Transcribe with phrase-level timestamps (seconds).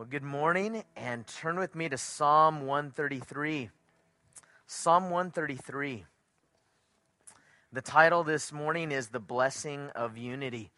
[0.00, 3.68] Well, good morning, and turn with me to Psalm 133.
[4.66, 6.06] Psalm 133.
[7.74, 10.70] The title this morning is The Blessing of Unity.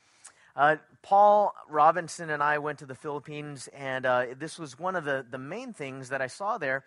[0.56, 5.04] Uh, Paul Robinson and I went to the Philippines, and uh, this was one of
[5.04, 6.82] the, the main things that I saw there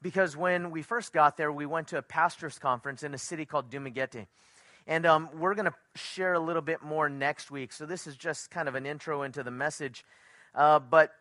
[0.00, 3.44] because when we first got there, we went to a pastor's conference in a city
[3.44, 4.28] called Dumaguete.
[4.86, 7.72] And um, we're going to share a little bit more next week.
[7.72, 10.04] So, this is just kind of an intro into the message.
[10.54, 11.12] Uh, but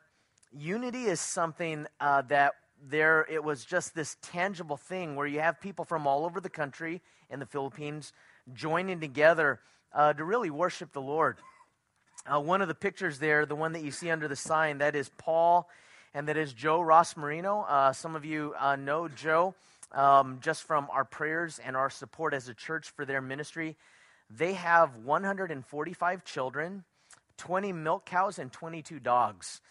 [0.58, 2.54] unity is something uh, that
[2.90, 6.50] there it was just this tangible thing where you have people from all over the
[6.50, 8.12] country in the Philippines
[8.54, 9.60] joining together
[9.94, 11.38] uh, to really worship the Lord.
[12.26, 14.96] Uh, one of the pictures there, the one that you see under the sign, that
[14.96, 15.70] is Paul
[16.14, 17.62] and that is Joe Ross Marino.
[17.62, 19.56] Uh, some of you uh, know Joe
[19.94, 23.78] um, just from our prayers and our support as a church for their ministry.
[24.30, 26.84] They have 145 children,
[27.38, 29.62] 20 milk cows, and 22 dogs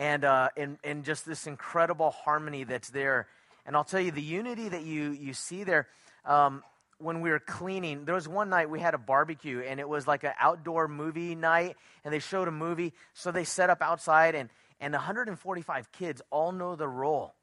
[0.00, 3.28] and, uh, and, and just this incredible harmony that's there.
[3.66, 5.88] And I'll tell you, the unity that you, you see there,
[6.24, 6.62] um,
[6.98, 10.06] when we were cleaning, there was one night we had a barbecue, and it was
[10.06, 12.94] like an outdoor movie night, and they showed a movie.
[13.12, 14.48] So they set up outside, and,
[14.80, 17.34] and 145 kids all know the role.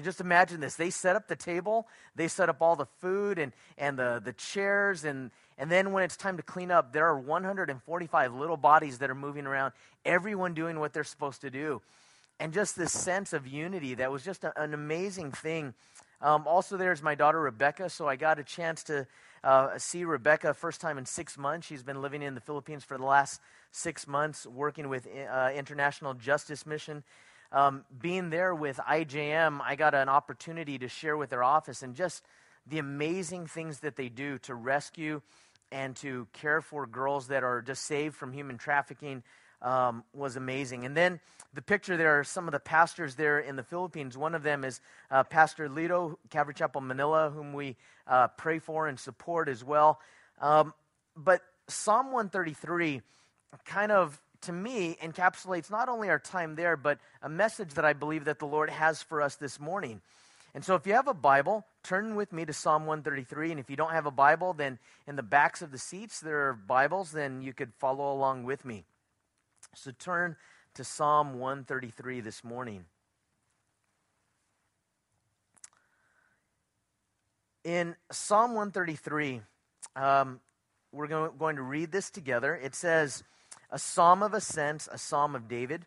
[0.00, 0.76] just imagine this.
[0.76, 4.32] They set up the table, they set up all the food and, and the, the
[4.32, 8.98] chairs, and, and then when it's time to clean up, there are 145 little bodies
[8.98, 9.72] that are moving around,
[10.04, 11.80] everyone doing what they're supposed to do.
[12.38, 15.72] And just this sense of unity that was just a, an amazing thing.
[16.20, 19.06] Um, also, there's my daughter Rebecca, so I got a chance to
[19.42, 21.66] uh, see Rebecca first time in six months.
[21.66, 26.12] She's been living in the Philippines for the last six months, working with uh, International
[26.12, 27.02] Justice Mission.
[27.52, 31.94] Um, being there with IJM, I got an opportunity to share with their office and
[31.94, 32.22] just
[32.66, 35.22] the amazing things that they do to rescue
[35.72, 39.22] and to care for girls that are just saved from human trafficking
[39.62, 40.84] um, was amazing.
[40.84, 41.20] And then
[41.54, 44.16] the picture there are some of the pastors there in the Philippines.
[44.16, 48.86] One of them is uh, Pastor Lito, Calvary Chapel Manila, whom we uh, pray for
[48.86, 50.00] and support as well.
[50.40, 50.74] Um,
[51.16, 53.02] but Psalm 133
[53.64, 57.94] kind of, to me, encapsulates not only our time there, but a message that I
[57.94, 60.00] believe that the Lord has for us this morning.
[60.56, 63.50] And so, if you have a Bible, turn with me to Psalm 133.
[63.50, 66.48] And if you don't have a Bible, then in the backs of the seats there
[66.48, 68.86] are Bibles, then you could follow along with me.
[69.74, 70.34] So, turn
[70.72, 72.86] to Psalm 133 this morning.
[77.62, 79.42] In Psalm 133,
[79.94, 80.40] um,
[80.90, 82.54] we're going to read this together.
[82.54, 83.22] It says,
[83.70, 85.84] A psalm of ascent, a psalm of David.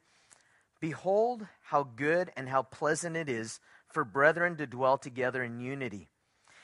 [0.79, 3.59] Behold, how good and how pleasant it is
[3.89, 6.09] for brethren to dwell together in unity.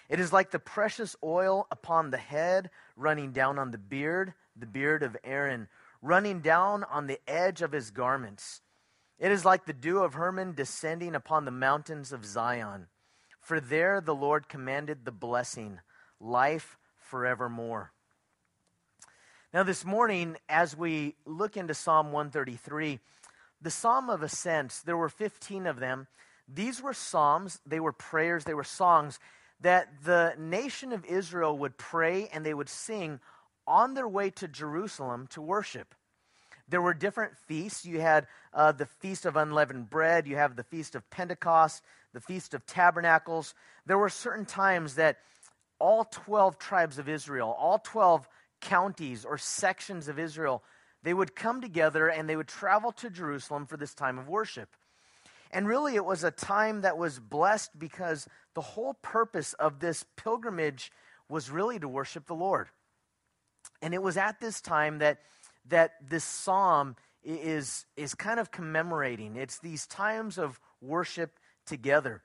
[0.08, 4.68] It is like the precious oil upon the head, running down on the beard, the
[4.68, 5.68] beard of Aaron,
[6.02, 8.62] running down on the edge of his garments.
[9.18, 12.88] It is like the dew of Hermon descending upon the mountains of Zion.
[13.40, 15.80] For there the Lord commanded the blessing,
[16.19, 17.91] life forevermore.
[19.53, 23.00] Now, this morning, as we look into Psalm 133,
[23.62, 26.08] the Psalm of Ascents, there were 15 of them.
[26.47, 29.19] These were psalms, they were prayers, they were songs
[29.61, 33.19] that the nation of Israel would pray and they would sing
[33.66, 35.95] on their way to Jerusalem to worship.
[36.67, 37.85] There were different feasts.
[37.85, 42.19] You had uh, the Feast of Unleavened Bread, you have the Feast of Pentecost, the
[42.19, 43.53] Feast of Tabernacles.
[43.85, 45.17] There were certain times that
[45.79, 48.28] all 12 tribes of Israel, all 12
[48.61, 50.63] counties or sections of Israel,
[51.03, 54.75] they would come together and they would travel to Jerusalem for this time of worship.
[55.55, 60.03] And really, it was a time that was blessed because the whole purpose of this
[60.17, 60.91] pilgrimage
[61.29, 62.67] was really to worship the Lord.
[63.81, 65.19] And it was at this time that,
[65.69, 69.38] that this psalm is, is kind of commemorating.
[69.38, 72.22] It's these times of worship together.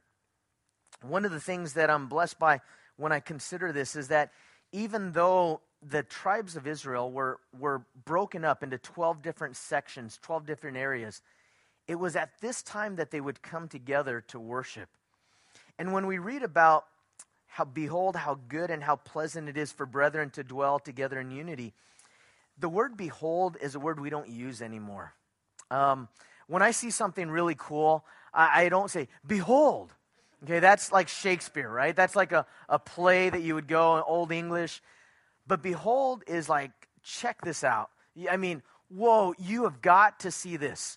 [1.01, 2.61] One of the things that I'm blessed by
[2.97, 4.33] when I consider this is that
[4.73, 10.47] even though the tribes of Israel were, were broken up into 12 different sections, 12
[10.47, 11.23] different areas,
[11.91, 14.89] it was at this time that they would come together to worship.
[15.77, 16.85] And when we read about
[17.49, 21.33] how, behold, how good and how pleasant it is for brethren to dwell together in
[21.33, 21.75] unity,
[22.57, 25.15] the word behold is a word we don't use anymore.
[25.69, 26.07] Um,
[26.47, 29.93] when I see something really cool, I, I don't say, behold.
[30.45, 31.97] Okay, that's like Shakespeare, right?
[31.97, 34.81] That's like a, a play that you would go in Old English.
[35.45, 36.71] But behold is like,
[37.03, 37.91] check this out.
[38.31, 40.97] I mean, whoa, you have got to see this.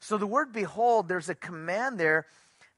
[0.00, 2.26] So the word behold, there's a command there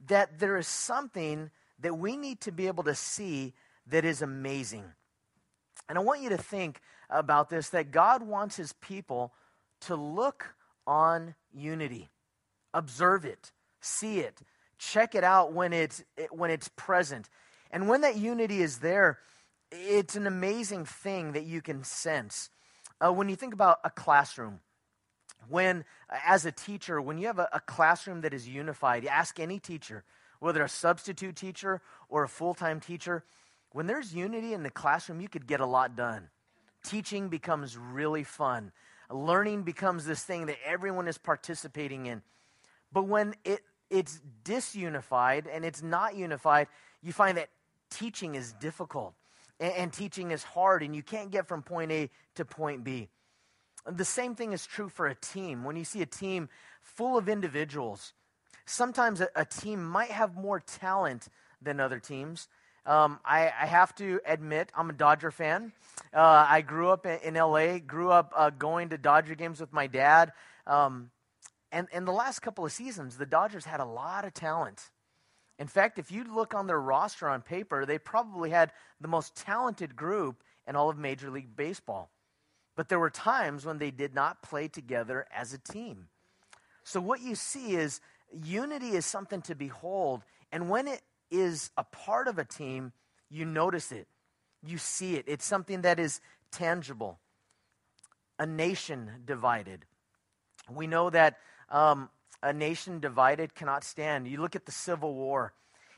[0.08, 3.54] that there is something that we need to be able to see
[3.86, 4.84] that is amazing.
[5.88, 6.80] And I want you to think
[7.10, 9.32] about this that God wants his people
[9.82, 10.54] to look
[10.86, 12.10] on unity.
[12.74, 14.40] observe it, see it,
[14.78, 17.28] check it out when it's, when it's present.
[17.70, 19.18] And when that unity is there,
[19.70, 22.50] it's an amazing thing that you can sense.
[23.00, 24.60] Uh, when you think about a classroom,
[25.48, 29.38] when, uh, as a teacher, when you have a, a classroom that is unified, ask
[29.38, 30.04] any teacher,
[30.40, 33.24] whether a substitute teacher or a full time teacher,
[33.70, 36.28] when there's unity in the classroom, you could get a lot done.
[36.84, 38.72] Teaching becomes really fun.
[39.10, 42.22] Learning becomes this thing that everyone is participating in.
[42.92, 43.60] But when it,
[43.90, 46.68] it's disunified and it's not unified,
[47.02, 47.48] you find that
[47.90, 49.14] teaching is difficult
[49.60, 53.08] and, and teaching is hard, and you can't get from point A to point B.
[53.90, 55.64] The same thing is true for a team.
[55.64, 56.48] When you see a team
[56.82, 58.12] full of individuals,
[58.64, 61.28] sometimes a, a team might have more talent
[61.60, 62.48] than other teams.
[62.84, 65.72] Um, I, I, have to admit, I'm a Dodger fan.
[66.12, 69.72] Uh, I grew up in, in LA, grew up uh, going to Dodger games with
[69.72, 70.32] my dad.
[70.66, 71.10] Um,
[71.70, 74.90] and in the last couple of seasons, the Dodgers had a lot of talent.
[75.60, 79.36] In fact, if you look on their roster on paper, they probably had the most
[79.36, 82.10] talented group in all of Major League Baseball.
[82.74, 86.08] But there were times when they did not play together as a team.
[86.84, 88.00] So what you see is
[88.32, 90.22] unity is something to behold.
[90.50, 92.92] And when it is a part of a team,
[93.30, 94.06] you notice it,
[94.64, 95.24] you see it.
[95.26, 96.20] It's something that is
[96.50, 97.18] tangible.
[98.38, 99.84] A nation divided.
[100.70, 101.38] We know that
[101.70, 102.10] um,
[102.42, 104.28] a nation divided cannot stand.
[104.28, 105.54] You look at the Civil War.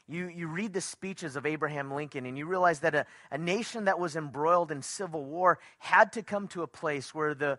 [0.07, 3.87] You, you read the speeches of Abraham Lincoln and you realize that a, a nation
[3.87, 7.59] that was embroiled in civil war had to come to a place where the,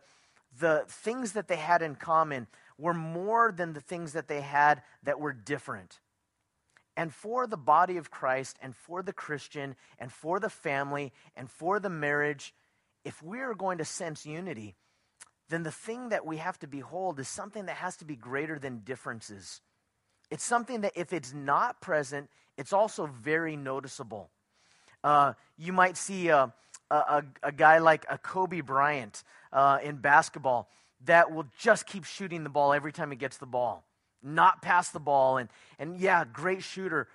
[0.60, 2.48] the things that they had in common
[2.78, 6.00] were more than the things that they had that were different.
[6.96, 11.50] And for the body of Christ and for the Christian and for the family and
[11.50, 12.54] for the marriage,
[13.04, 14.76] if we are going to sense unity,
[15.50, 18.58] then the thing that we have to behold is something that has to be greater
[18.58, 19.62] than differences.
[20.36, 24.30] It's something that if it's not present, it's also very noticeable.
[25.02, 26.54] Uh, you might see a,
[26.92, 29.24] a, a, guy like a Kobe Bryant
[29.54, 30.70] uh, in basketball
[31.06, 33.86] that will just keep shooting the ball every time he gets the ball,
[34.22, 35.48] not pass the ball, and,
[35.80, 37.08] and yeah, great shooter,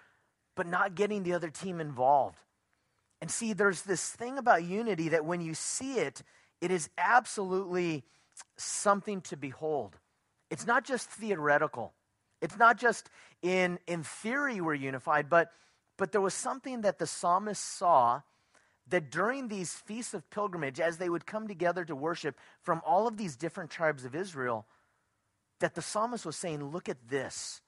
[0.56, 2.38] but not getting the other team involved.
[3.20, 6.22] And see, there's this thing about unity that when you see it,
[6.62, 8.02] it is absolutely
[8.56, 9.98] something to behold.
[10.48, 11.92] It's not just theoretical.
[12.40, 13.10] It's not just
[13.42, 15.52] in, in theory we're unified, but,
[15.96, 18.22] but there was something that the psalmist saw
[18.88, 23.06] that during these feasts of pilgrimage, as they would come together to worship from all
[23.06, 24.66] of these different tribes of Israel,
[25.60, 27.62] that the psalmist was saying, Look at this.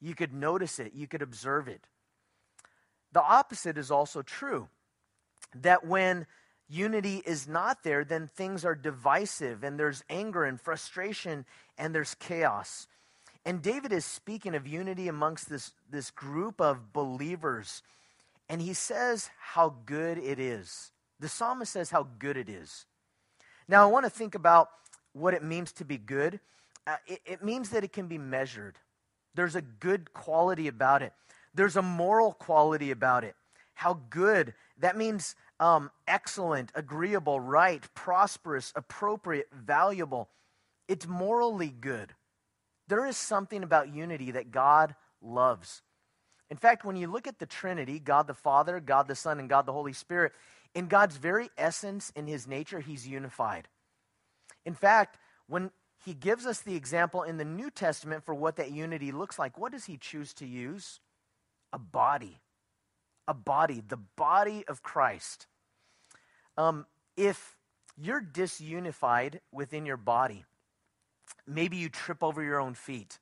[0.00, 1.86] You could notice it, you could observe it.
[3.12, 4.68] The opposite is also true.
[5.54, 6.26] That when
[6.68, 11.44] unity is not there, then things are divisive and there's anger and frustration
[11.78, 12.88] and there's chaos.
[13.44, 17.82] And David is speaking of unity amongst this, this group of believers.
[18.48, 20.92] And he says how good it is.
[21.20, 22.86] The psalmist says how good it is.
[23.68, 24.68] Now, I want to think about
[25.12, 26.40] what it means to be good.
[26.86, 28.78] Uh, it, it means that it can be measured,
[29.34, 31.12] there's a good quality about it,
[31.54, 33.34] there's a moral quality about it.
[33.74, 34.54] How good.
[34.78, 40.28] That means um, excellent, agreeable, right, prosperous, appropriate, valuable.
[40.86, 42.14] It's morally good.
[42.94, 45.82] There is something about unity that God loves.
[46.48, 49.48] In fact, when you look at the Trinity, God the Father, God the Son, and
[49.48, 50.30] God the Holy Spirit,
[50.76, 53.66] in God's very essence, in his nature, he's unified.
[54.64, 55.72] In fact, when
[56.04, 59.58] he gives us the example in the New Testament for what that unity looks like,
[59.58, 61.00] what does he choose to use?
[61.72, 62.38] A body.
[63.26, 65.48] A body, the body of Christ.
[66.56, 66.86] Um,
[67.16, 67.56] if
[68.00, 70.44] you're disunified within your body,
[71.46, 73.18] Maybe you trip over your own feet.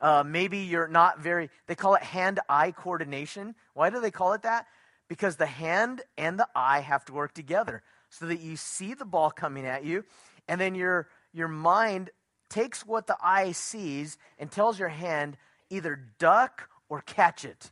[0.00, 3.54] Uh, maybe you're not very, they call it hand eye coordination.
[3.74, 4.66] Why do they call it that?
[5.08, 9.04] Because the hand and the eye have to work together so that you see the
[9.04, 10.04] ball coming at you,
[10.48, 12.10] and then your, your mind
[12.48, 15.36] takes what the eye sees and tells your hand
[15.70, 17.70] either duck or catch it.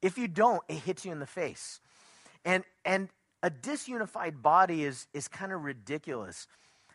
[0.00, 1.80] If you don't, it hits you in the face.
[2.44, 3.08] And, and
[3.42, 6.46] a disunified body is, is kind of ridiculous.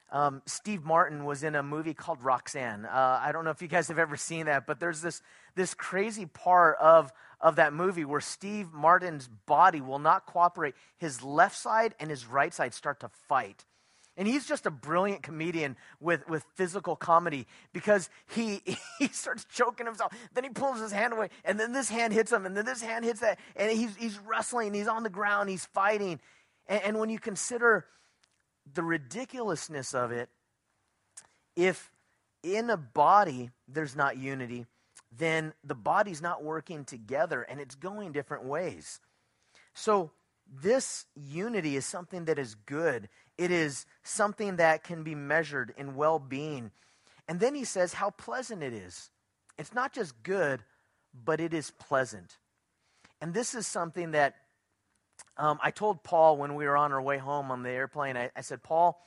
[0.09, 2.85] Um, Steve Martin was in a movie called Roxanne.
[2.85, 5.21] Uh, I don't know if you guys have ever seen that, but there's this,
[5.55, 7.11] this crazy part of,
[7.41, 10.75] of that movie where Steve Martin's body will not cooperate.
[10.97, 13.65] His left side and his right side start to fight.
[14.15, 18.61] And he's just a brilliant comedian with, with physical comedy because he,
[18.99, 20.11] he starts choking himself.
[20.33, 22.81] Then he pulls his hand away, and then this hand hits him, and then this
[22.81, 23.39] hand hits that.
[23.55, 26.19] And he's, he's wrestling, he's on the ground, he's fighting.
[26.67, 27.85] And, and when you consider
[28.73, 30.29] the ridiculousness of it
[31.55, 31.91] if
[32.43, 34.65] in a body there's not unity,
[35.15, 38.99] then the body's not working together and it's going different ways.
[39.73, 40.11] So,
[40.61, 43.09] this unity is something that is good.
[43.37, 46.71] It is something that can be measured in well being.
[47.27, 49.09] And then he says how pleasant it is.
[49.57, 50.63] It's not just good,
[51.13, 52.37] but it is pleasant.
[53.19, 54.35] And this is something that
[55.37, 58.17] um, I told Paul when we were on our way home on the airplane.
[58.17, 58.99] I, I said, Paul,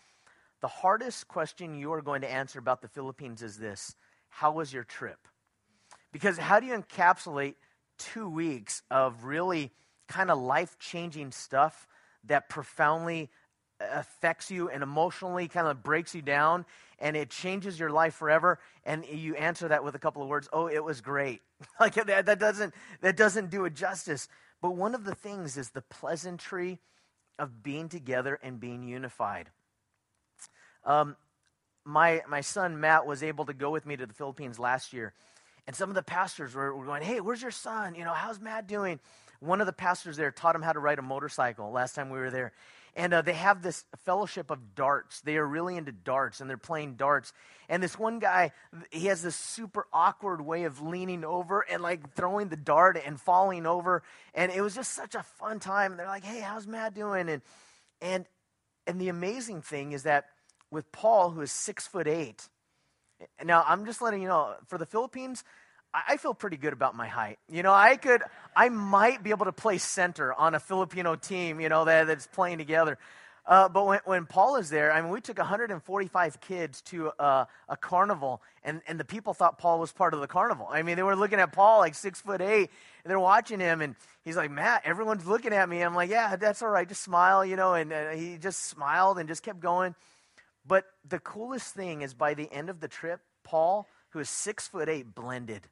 [0.61, 3.95] the hardest question you are going to answer about the Philippines is this
[4.29, 5.19] How was your trip?
[6.13, 7.55] Because how do you encapsulate
[7.99, 9.71] two weeks of really
[10.09, 11.87] kind of life changing stuff
[12.25, 13.31] that profoundly
[13.81, 16.67] affects you and emotionally kind of breaks you down
[16.99, 20.49] and it changes your life forever and you answer that with a couple of words
[20.53, 21.41] oh it was great
[21.81, 24.29] like that, that doesn't that doesn't do it justice
[24.61, 26.79] but one of the things is the pleasantry
[27.39, 29.51] of being together and being unified
[30.85, 31.17] um,
[31.85, 35.13] my my son matt was able to go with me to the philippines last year
[35.67, 38.41] and some of the pastors were, were going hey where's your son you know how's
[38.41, 39.01] matt doing
[39.41, 42.19] one of the pastors there taught him how to ride a motorcycle last time we
[42.19, 42.53] were there.
[42.97, 45.21] And uh, they have this fellowship of darts.
[45.21, 47.33] They are really into darts and they're playing darts.
[47.69, 48.53] And this one guy,
[48.91, 53.21] he has this super awkward way of leaning over and like throwing the dart and
[53.21, 54.03] falling over.
[54.35, 55.93] And it was just such a fun time.
[55.93, 57.29] And they're like, hey, how's Matt doing?
[57.29, 57.43] And,
[58.01, 58.27] and,
[58.87, 60.27] and the amazing thing is that
[60.71, 62.49] with Paul, who is six foot eight,
[63.45, 65.45] now I'm just letting you know, for the Philippines,
[65.93, 67.39] I feel pretty good about my height.
[67.49, 68.23] You know, I could,
[68.55, 72.29] I might be able to play center on a Filipino team, you know, that, that's
[72.29, 72.97] playing together.
[73.45, 77.47] Uh, but when, when Paul is there, I mean, we took 145 kids to uh,
[77.69, 80.69] a carnival, and, and the people thought Paul was part of the carnival.
[80.71, 82.71] I mean, they were looking at Paul like six foot eight,
[83.03, 85.83] and they're watching him, and he's like, Matt, everyone's looking at me.
[85.83, 89.19] I'm like, yeah, that's all right, just smile, you know, and uh, he just smiled
[89.19, 89.97] and just kept going.
[90.65, 94.69] But the coolest thing is by the end of the trip, Paul, who is six
[94.69, 95.67] foot eight, blended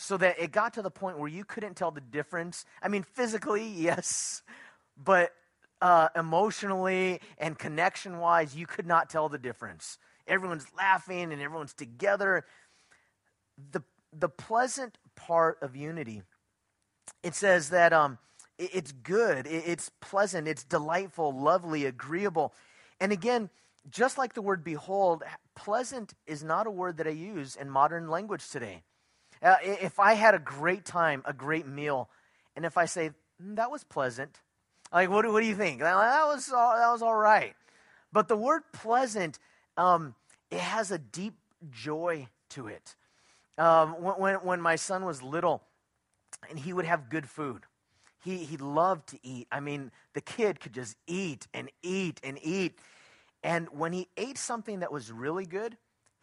[0.00, 2.64] so that it got to the point where you couldn't tell the difference.
[2.80, 4.42] I mean, physically, yes,
[4.96, 5.32] but
[5.82, 9.98] uh, emotionally and connection wise, you could not tell the difference.
[10.28, 12.44] Everyone's laughing and everyone's together.
[13.72, 16.22] The, the pleasant part of unity,
[17.24, 18.18] it says that um,
[18.56, 22.54] it, it's good, it, it's pleasant, it's delightful, lovely, agreeable.
[23.00, 23.50] And again,
[23.90, 25.24] just like the word behold,
[25.56, 28.84] pleasant is not a word that I use in modern language today.
[29.42, 32.08] Uh, if I had a great time, a great meal,
[32.56, 33.10] and if I say,
[33.42, 34.40] mm, that was pleasant,
[34.92, 35.80] like, what, what do you think?
[35.80, 35.94] That
[36.26, 37.54] was, all, that was all right.
[38.12, 39.38] But the word pleasant,
[39.76, 40.14] um,
[40.50, 41.34] it has a deep
[41.70, 42.96] joy to it.
[43.58, 45.62] Um, when, when my son was little,
[46.48, 47.62] and he would have good food,
[48.24, 49.46] he, he loved to eat.
[49.52, 52.78] I mean, the kid could just eat and eat and eat.
[53.42, 55.76] And when he ate something that was really good,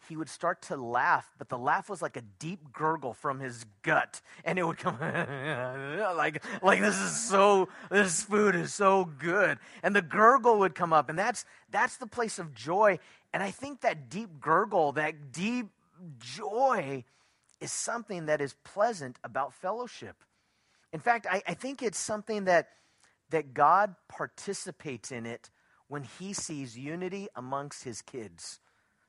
[0.08, 3.64] he would start to laugh, but the laugh was like a deep gurgle from his
[3.82, 4.20] gut.
[4.44, 4.98] And it would come
[6.16, 9.58] like, like this is so, this food is so good.
[9.82, 12.98] And the gurgle would come up, and that's, that's the place of joy.
[13.32, 15.68] And I think that deep gurgle, that deep
[16.18, 17.04] joy,
[17.60, 20.16] is something that is pleasant about fellowship.
[20.92, 22.68] In fact, I, I think it's something that,
[23.30, 25.50] that God participates in it
[25.88, 28.60] when he sees unity amongst his kids.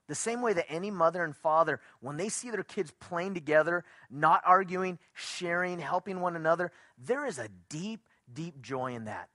[0.08, 3.84] The same way that any mother and father, when they see their kids playing together,
[4.10, 8.02] not arguing, sharing, helping one another, there is a deep,
[8.34, 9.30] deep joy in that.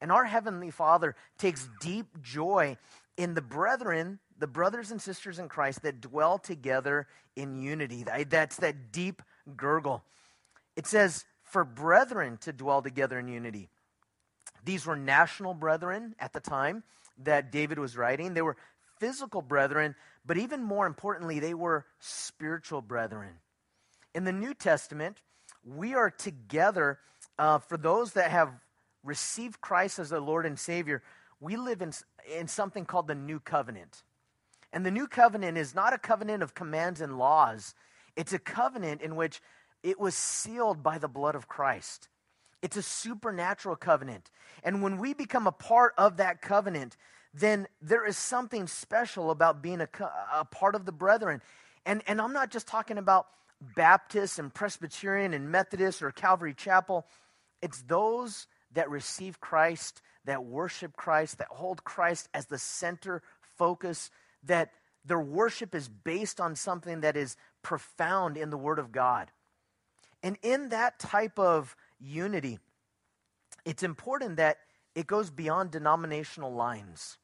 [0.00, 2.76] And our Heavenly Father takes deep joy
[3.16, 8.04] in the brethren, the brothers and sisters in Christ that dwell together in unity.
[8.28, 9.22] That's that deep
[9.56, 10.02] gurgle.
[10.76, 13.68] It says, for brethren to dwell together in unity.
[14.64, 16.82] These were national brethren at the time
[17.22, 18.34] that David was writing.
[18.34, 18.56] They were
[18.98, 23.34] physical brethren, but even more importantly, they were spiritual brethren.
[24.14, 25.22] In the New Testament,
[25.64, 26.98] we are together
[27.38, 28.50] uh, for those that have
[29.04, 31.02] received Christ as their Lord and Savior.
[31.40, 31.92] We live in,
[32.34, 34.02] in something called the New Covenant.
[34.72, 37.74] And the New Covenant is not a covenant of commands and laws,
[38.16, 39.42] it's a covenant in which
[39.82, 42.08] it was sealed by the blood of Christ.
[42.62, 44.30] It's a supernatural covenant.
[44.64, 46.96] And when we become a part of that covenant,
[47.38, 49.88] then there is something special about being a,
[50.34, 51.42] a part of the brethren.
[51.84, 53.26] And, and I'm not just talking about
[53.60, 57.06] Baptist and Presbyterian and Methodist or Calvary Chapel.
[57.60, 63.22] It's those that receive Christ, that worship Christ, that hold Christ as the center
[63.56, 64.10] focus,
[64.44, 64.70] that
[65.04, 69.30] their worship is based on something that is profound in the Word of God.
[70.22, 72.58] And in that type of unity,
[73.64, 74.56] it's important that
[74.94, 77.18] it goes beyond denominational lines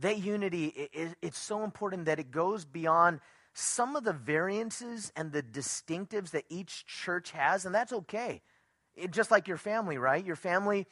[0.00, 3.20] that unity, it, it's so important that it goes beyond
[3.52, 8.42] some of the variances and the distinctives that each church has, and that's okay.
[8.94, 10.24] It, just like your family, right?
[10.24, 10.86] Your family,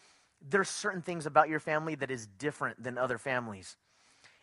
[0.46, 3.76] there's certain things about your family that is different than other families.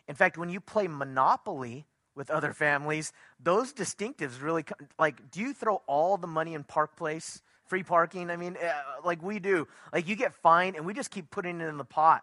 [0.08, 4.64] In fact, when you play Monopoly with other families, those distinctives really
[4.98, 5.30] like.
[5.30, 7.42] Do you throw all the money in Park Place?
[7.66, 8.30] Free parking?
[8.30, 8.72] I mean, uh,
[9.04, 9.66] like we do.
[9.92, 12.22] Like you get fined, and we just keep putting it in the pot,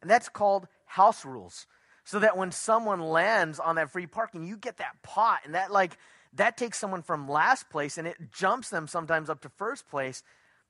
[0.00, 1.66] and that's called house rules.
[2.04, 5.72] So that when someone lands on that free parking, you get that pot, and that
[5.72, 5.96] like
[6.34, 10.22] that takes someone from last place, and it jumps them sometimes up to first place.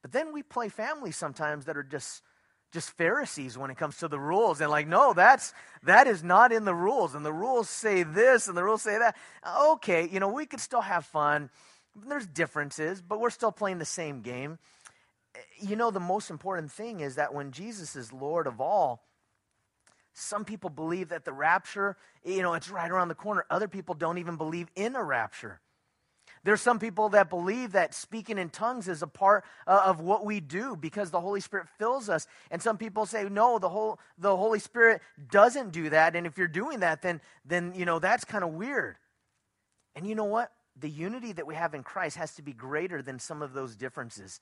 [0.03, 2.23] But then we play families sometimes that are just
[2.75, 4.61] just Pharisees when it comes to the rules.
[4.61, 7.15] And like, no, that's that is not in the rules.
[7.15, 9.17] And the rules say this and the rules say that.
[9.59, 11.49] Okay, you know, we could still have fun.
[11.97, 14.59] There's differences, but we're still playing the same game.
[15.35, 19.05] Eh, you know, the most important thing is that when Jesus is Lord of all,
[20.15, 23.45] some people believe that the rapture, you know, it's right around the corner.
[23.51, 25.61] Other people don't even believe in a rapture.
[26.45, 30.25] There's some people that believe that speaking in tongues is a part uh, of what
[30.25, 32.27] we do because the Holy Spirit fills us.
[32.51, 36.15] And some people say, no, the whole the Holy Spirit doesn't do that.
[36.15, 38.97] And if you're doing that, then then you know that's kind of weird.
[39.97, 40.53] And you know what?
[40.77, 43.75] The unity that we have in Christ has to be greater than some of those
[43.75, 44.41] differences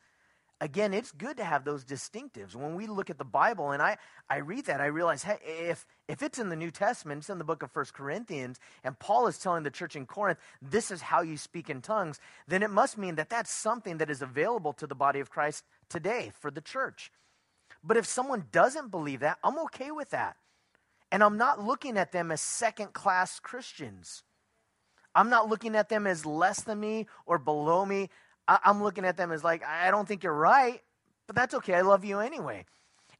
[0.62, 2.54] again, it's good to have those distinctives.
[2.54, 3.98] When we look at the Bible and I,
[4.30, 7.38] I read that, I realize, hey, if, if it's in the New Testament, it's in
[7.38, 11.02] the book of First Corinthians, and Paul is telling the church in Corinth, this is
[11.02, 14.72] how you speak in tongues, then it must mean that that's something that is available
[14.74, 17.10] to the body of Christ today for the church.
[17.82, 20.36] But if someone doesn't believe that, I'm okay with that.
[21.10, 24.22] And I'm not looking at them as second class Christians.
[25.14, 28.08] I'm not looking at them as less than me or below me.
[28.48, 30.80] I, am looking at them as like, I don't think you're right,
[31.26, 31.74] but that's okay.
[31.74, 32.64] I love you anyway.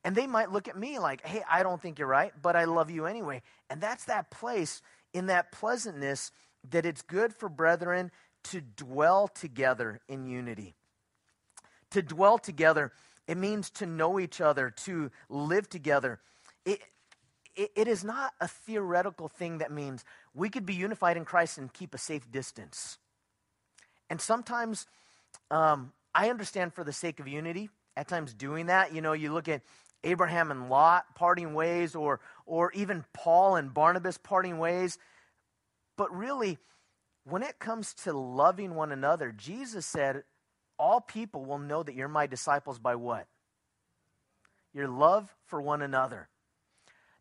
[0.05, 2.64] And they might look at me like, hey, I don't think you're right, but I
[2.64, 3.43] love you anyway.
[3.71, 6.33] And that's that place in that pleasantness
[6.71, 8.11] that it's good for brethren
[8.45, 10.75] to dwell together in unity.
[11.91, 12.92] To dwell together,
[13.29, 16.20] it means to know each other, to live together.
[16.64, 16.81] It,
[17.55, 21.59] it, it is not a theoretical thing that means we could be unified in Christ
[21.59, 22.99] and keep a safe distance.
[24.11, 24.87] And sometimes
[25.53, 28.95] um, I understand for the sake of unity, at times doing that.
[28.95, 29.62] You know, you look at
[30.03, 34.99] Abraham and Lot parting ways, or, or even Paul and Barnabas parting ways.
[35.97, 36.59] But really,
[37.25, 40.25] when it comes to loving one another, Jesus said,
[40.79, 43.27] All people will know that you're my disciples by what?
[44.73, 46.29] Your love for one another.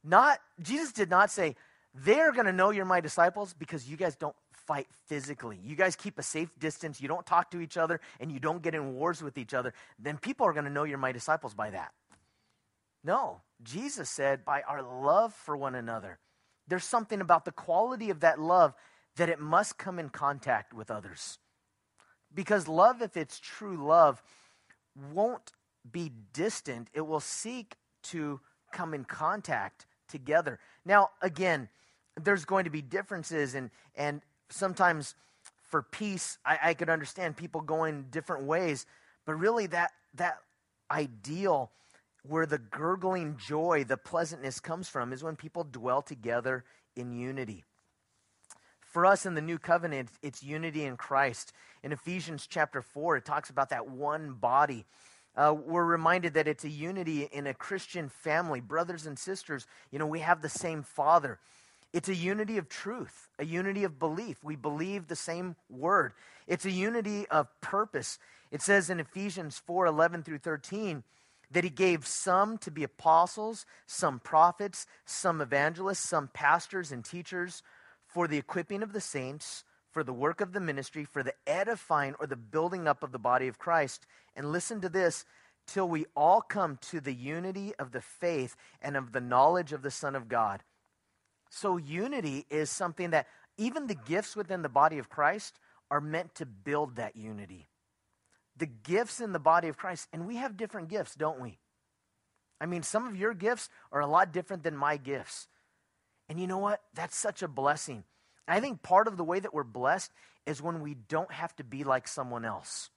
[0.03, 1.55] Not, Jesus did not say,
[1.93, 4.35] They're going to know you're my disciples because you guys don't
[4.67, 5.59] fight physically.
[5.63, 8.61] You guys keep a safe distance, you don't talk to each other, and you don't
[8.61, 11.53] get in wars with each other, then people are going to know you're my disciples
[11.53, 11.91] by that.
[13.03, 16.19] No, Jesus said by our love for one another.
[16.67, 18.73] There's something about the quality of that love
[19.17, 21.39] that it must come in contact with others.
[22.33, 24.21] Because love, if it's true love,
[25.13, 25.51] won't
[25.89, 28.39] be distant, it will seek to
[28.71, 30.59] come in contact together.
[30.85, 31.69] Now, again,
[32.21, 35.15] there's going to be differences and and sometimes
[35.63, 38.85] for peace, I, I could understand people going different ways,
[39.25, 40.39] but really that that
[40.89, 41.71] ideal
[42.27, 46.63] where the gurgling joy, the pleasantness comes from is when people dwell together
[46.95, 47.63] in unity.
[48.81, 51.53] For us in the new covenant, it's unity in Christ.
[51.81, 54.85] In Ephesians chapter 4, it talks about that one body.
[55.35, 59.65] Uh, we're reminded that it's a unity in a Christian family, brothers and sisters.
[59.91, 61.39] You know, we have the same Father.
[61.93, 64.43] It's a unity of truth, a unity of belief.
[64.43, 66.13] We believe the same word.
[66.47, 68.17] It's a unity of purpose.
[68.49, 71.03] It says in Ephesians 4 11 through 13
[71.51, 77.61] that he gave some to be apostles, some prophets, some evangelists, some pastors and teachers
[78.07, 82.15] for the equipping of the saints, for the work of the ministry, for the edifying
[82.19, 84.05] or the building up of the body of Christ.
[84.33, 85.25] And listen to this
[85.67, 89.81] till we all come to the unity of the faith and of the knowledge of
[89.81, 90.63] the Son of God
[91.53, 95.59] so, unity is something that even the gifts within the body of Christ
[95.91, 97.67] are meant to build that unity.
[98.55, 101.59] The gifts in the body of Christ, and we have different gifts, don't we?
[102.61, 105.49] I mean, some of your gifts are a lot different than my gifts.
[106.29, 106.81] And you know what?
[106.93, 108.05] That's such a blessing.
[108.47, 110.11] I think part of the way that we're blessed
[110.45, 112.89] is when we don't have to be like someone else.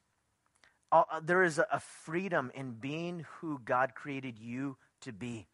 [0.93, 5.49] Uh, uh there is a, a freedom in being who God created you to be.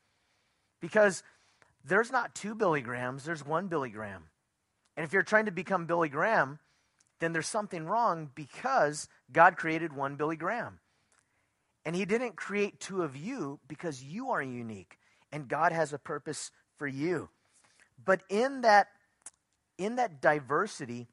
[0.82, 1.22] Because
[1.84, 4.24] there's not two Billy Grahams, there's one Billy Graham.
[4.96, 6.58] And if you're trying to become Billy Graham,
[7.20, 10.80] then there's something wrong because God created one Billy Graham.
[11.84, 14.98] And He didn't create two of you because you are unique
[15.32, 17.28] and God has a purpose for you.
[18.04, 18.88] But in that,
[19.78, 21.08] in that diversity,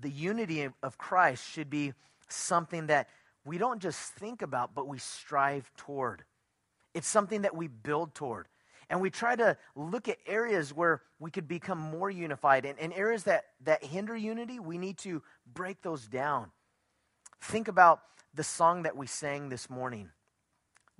[0.00, 1.92] the unity of Christ should be
[2.28, 3.08] something that
[3.44, 6.24] we don't just think about, but we strive toward.
[6.94, 8.46] It's something that we build toward.
[8.94, 12.64] And we try to look at areas where we could become more unified.
[12.64, 15.20] And, and areas that, that hinder unity, we need to
[15.52, 16.52] break those down.
[17.40, 18.02] Think about
[18.34, 20.10] the song that we sang this morning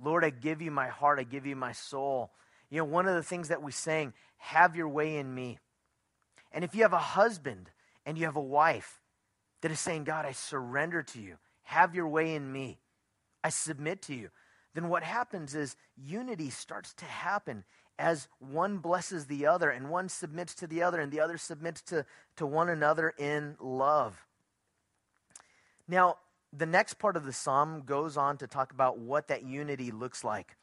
[0.03, 2.33] Lord, I give you my heart, I give you my soul.
[2.69, 5.61] You know, one of the things that we sang, have your way in me.
[6.51, 7.71] And if you have a husband
[8.05, 9.01] and you have a wife
[9.63, 12.81] that is saying, God, I surrender to you, have your way in me,
[13.45, 14.31] I submit to you,
[14.75, 17.65] then what happens is unity starts to happen
[17.99, 21.81] as one blesses the other and one submits to the other and the other submits
[21.83, 22.05] to,
[22.37, 24.27] to one another in love.
[25.87, 26.19] Now,
[26.57, 30.25] the next part of the psalm goes on to talk about what that unity looks
[30.25, 30.57] like.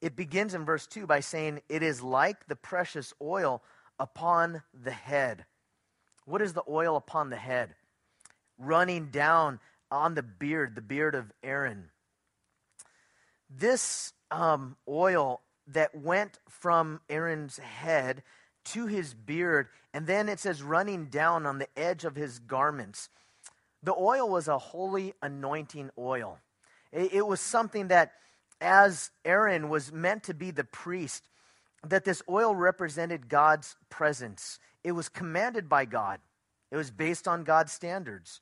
[0.00, 3.62] It begins in verse 2 by saying, It is like the precious oil
[3.98, 5.44] upon the head.
[6.24, 7.74] What is the oil upon the head?
[8.58, 11.90] Running down on the beard, the beard of Aaron.
[13.48, 15.40] This um, oil
[15.72, 18.22] that went from Aaron's head
[18.66, 23.08] to his beard, and then it says running down on the edge of his garments.
[23.82, 26.38] The oil was a holy anointing oil.
[26.92, 28.12] It, it was something that,
[28.60, 31.24] as Aaron was meant to be the priest,
[31.86, 34.58] that this oil represented God's presence.
[34.84, 36.20] It was commanded by God,
[36.70, 38.40] it was based on God's standards.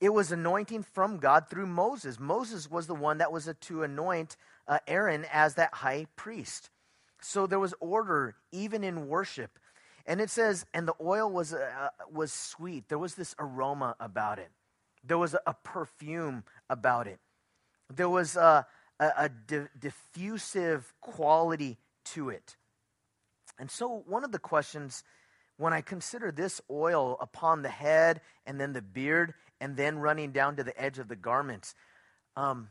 [0.00, 2.20] It was anointing from God through Moses.
[2.20, 4.36] Moses was the one that was to anoint
[4.68, 6.70] uh, Aaron as that high priest.
[7.20, 9.58] So there was order even in worship.
[10.06, 12.88] And it says, and the oil was, uh, was sweet.
[12.88, 14.50] There was this aroma about it.
[15.04, 17.18] There was a, perfume about it.
[17.94, 18.66] There was a,
[19.00, 22.56] a, a di- diffusive quality to it.
[23.58, 25.04] And so, one of the questions
[25.56, 30.30] when I consider this oil upon the head and then the beard and then running
[30.30, 31.74] down to the edge of the garments,
[32.36, 32.68] um,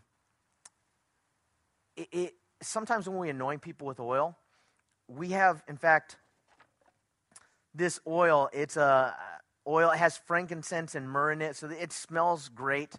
[1.98, 4.38] it, it, sometimes when we anoint people with oil,
[5.08, 6.18] we have, in fact,
[7.74, 8.50] this oil.
[8.54, 9.16] It's a
[9.68, 9.92] oil.
[9.92, 12.96] It has frankincense and myrrh in it, so it smells great.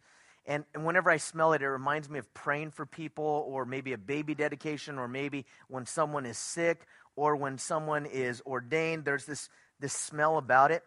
[0.46, 3.92] And, and whenever I smell it, it reminds me of praying for people, or maybe
[3.92, 9.04] a baby dedication, or maybe when someone is sick, or when someone is ordained.
[9.04, 9.48] There's this
[9.80, 10.82] this smell about it.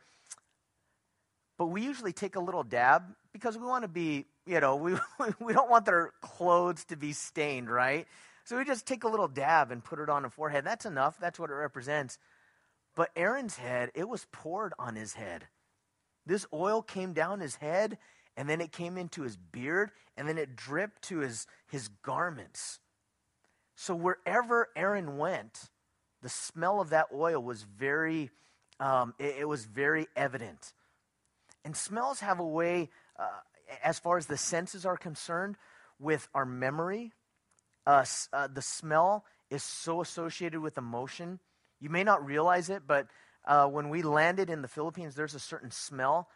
[1.57, 4.95] But we usually take a little dab because we want to be you know, we,
[5.39, 8.07] we don't want their clothes to be stained, right?
[8.43, 10.65] So we just take a little dab and put it on the forehead.
[10.65, 11.17] That's enough.
[11.19, 12.17] That's what it represents.
[12.95, 15.47] But Aaron's head, it was poured on his head.
[16.25, 17.97] This oil came down his head,
[18.35, 22.79] and then it came into his beard, and then it dripped to his, his garments.
[23.75, 25.69] So wherever Aaron went,
[26.21, 28.29] the smell of that oil was very,
[28.79, 30.73] um, it, it, was very evident.
[31.65, 33.39] And smells have a way, uh,
[33.83, 35.55] as far as the senses are concerned,
[36.01, 37.13] with our memory.
[37.85, 38.03] Uh,
[38.33, 41.39] uh, the smell is so associated with emotion.
[41.79, 43.07] You may not realize it, but
[43.45, 46.27] uh, when we landed in the Philippines, there's a certain smell.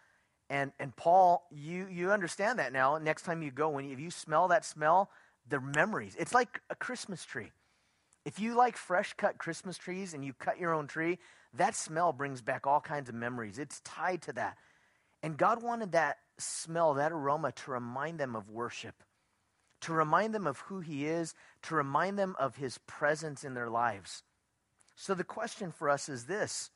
[0.50, 2.98] And, and Paul, you, you understand that now.
[2.98, 5.10] Next time you go, when you, if you smell that smell,
[5.48, 6.15] they're memories.
[6.17, 7.52] It's like a Christmas tree.
[8.26, 11.19] If you like fresh cut Christmas trees and you cut your own tree,
[11.54, 13.60] that smell brings back all kinds of memories.
[13.60, 14.58] It's tied to that.
[15.21, 19.04] And God wanted that smell, that aroma, to remind them of worship,
[19.82, 23.69] to remind them of who He is, to remind them of His presence in their
[23.69, 24.24] lives.
[24.95, 26.69] So the question for us is this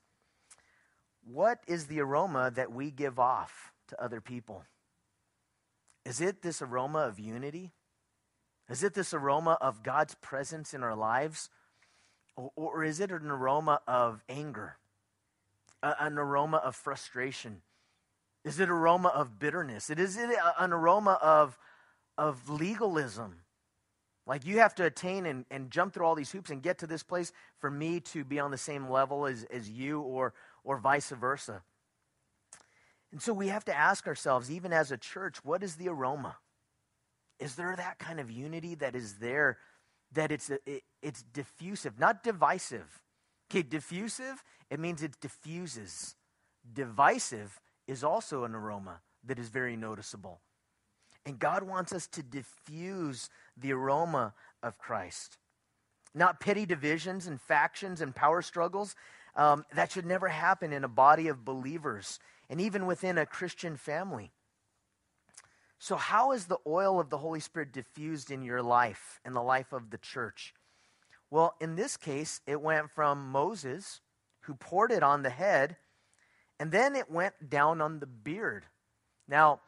[1.24, 4.64] What is the aroma that we give off to other people?
[6.06, 7.72] Is it this aroma of unity?
[8.70, 11.50] Is it this aroma of God's presence in our lives?
[12.36, 14.78] Or, or is it an aroma of anger?
[15.82, 17.62] A, an aroma of frustration?
[18.44, 19.90] Is it aroma of bitterness?
[19.90, 21.58] It is it uh, an aroma of,
[22.18, 23.42] of legalism?
[24.26, 26.88] Like you have to attain and, and jump through all these hoops and get to
[26.88, 30.78] this place for me to be on the same level as, as you or, or
[30.78, 31.64] vice versa.
[33.12, 36.38] And so we have to ask ourselves, even as a church, what is the aroma?
[37.40, 39.58] Is there that kind of unity that is there
[40.12, 43.02] that it's, it, it's diffusive, not divisive?
[43.50, 46.16] Okay, diffusive, it means it diffuses.
[46.72, 50.40] Divisive, is also an aroma that is very noticeable.
[51.26, 55.38] And God wants us to diffuse the aroma of Christ.
[56.14, 58.96] Not petty divisions and factions and power struggles.
[59.36, 63.76] Um, that should never happen in a body of believers and even within a Christian
[63.76, 64.32] family.
[65.80, 69.42] So, how is the oil of the Holy Spirit diffused in your life and the
[69.42, 70.54] life of the church?
[71.32, 74.02] Well, in this case, it went from Moses,
[74.42, 75.78] who poured it on the head,
[76.60, 78.66] and then it went down on the beard.
[79.28, 79.62] Now,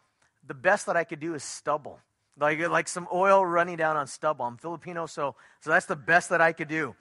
[0.45, 1.99] the best that I could do is stubble.
[2.37, 4.45] Like, like some oil running down on stubble.
[4.45, 6.95] I'm Filipino, so, so that's the best that I could do.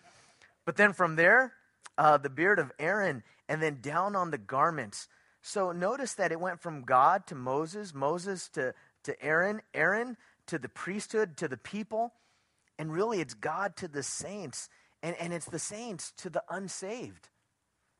[0.64, 1.52] But then from there,
[1.96, 5.08] uh, the beard of Aaron, and then down on the garments.
[5.42, 8.74] So notice that it went from God to Moses, Moses to,
[9.04, 12.12] to Aaron, Aaron to the priesthood, to the people.
[12.78, 14.68] And really, it's God to the saints,
[15.02, 17.28] and, and it's the saints to the unsaved.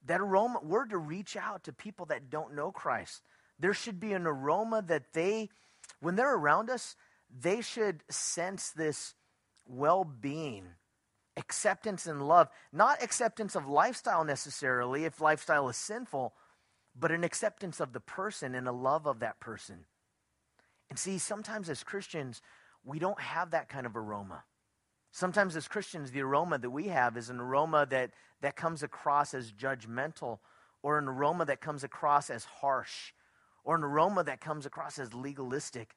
[0.06, 3.22] That aroma, we're to reach out to people that don't know Christ.
[3.58, 5.50] There should be an aroma that they,
[6.00, 6.96] when they're around us,
[7.30, 9.14] they should sense this
[9.66, 10.64] well being,
[11.36, 12.48] acceptance and love.
[12.72, 16.34] Not acceptance of lifestyle necessarily, if lifestyle is sinful,
[16.98, 19.84] but an acceptance of the person and a love of that person.
[20.88, 22.42] And see, sometimes as Christians,
[22.84, 24.44] we don't have that kind of aroma.
[25.12, 29.34] Sometimes as Christians, the aroma that we have is an aroma that, that comes across
[29.34, 30.38] as judgmental,
[30.82, 33.12] or an aroma that comes across as harsh,
[33.64, 35.96] or an aroma that comes across as legalistic.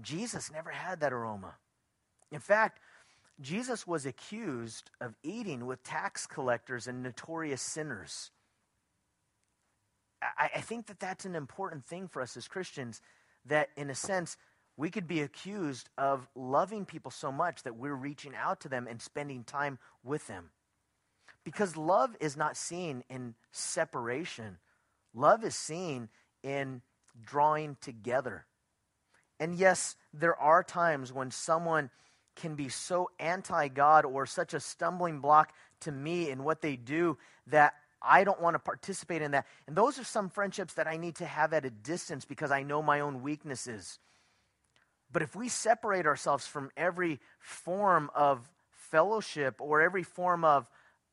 [0.00, 1.54] Jesus never had that aroma.
[2.30, 2.80] In fact,
[3.40, 8.30] Jesus was accused of eating with tax collectors and notorious sinners.
[10.22, 13.00] I, I think that that's an important thing for us as Christians,
[13.46, 14.36] that in a sense,
[14.76, 18.86] we could be accused of loving people so much that we're reaching out to them
[18.88, 20.50] and spending time with them.
[21.44, 24.58] Because love is not seen in separation,
[25.14, 26.08] love is seen
[26.42, 26.82] in
[27.24, 28.46] drawing together.
[29.38, 31.90] And yes, there are times when someone
[32.34, 36.76] can be so anti God or such a stumbling block to me in what they
[36.76, 39.46] do that I don't want to participate in that.
[39.66, 42.62] And those are some friendships that I need to have at a distance because I
[42.62, 43.98] know my own weaknesses.
[45.14, 50.68] But if we separate ourselves from every form of fellowship or every form of,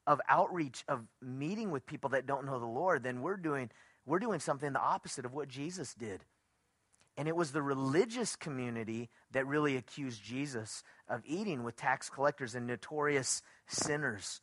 [0.08, 3.70] of outreach, of meeting with people that don't know the Lord, then we're doing,
[4.08, 6.26] we're doing something the opposite of what Jesus did.
[7.16, 12.56] And it was the religious community that really accused Jesus of eating with tax collectors
[12.56, 14.42] and notorious sinners.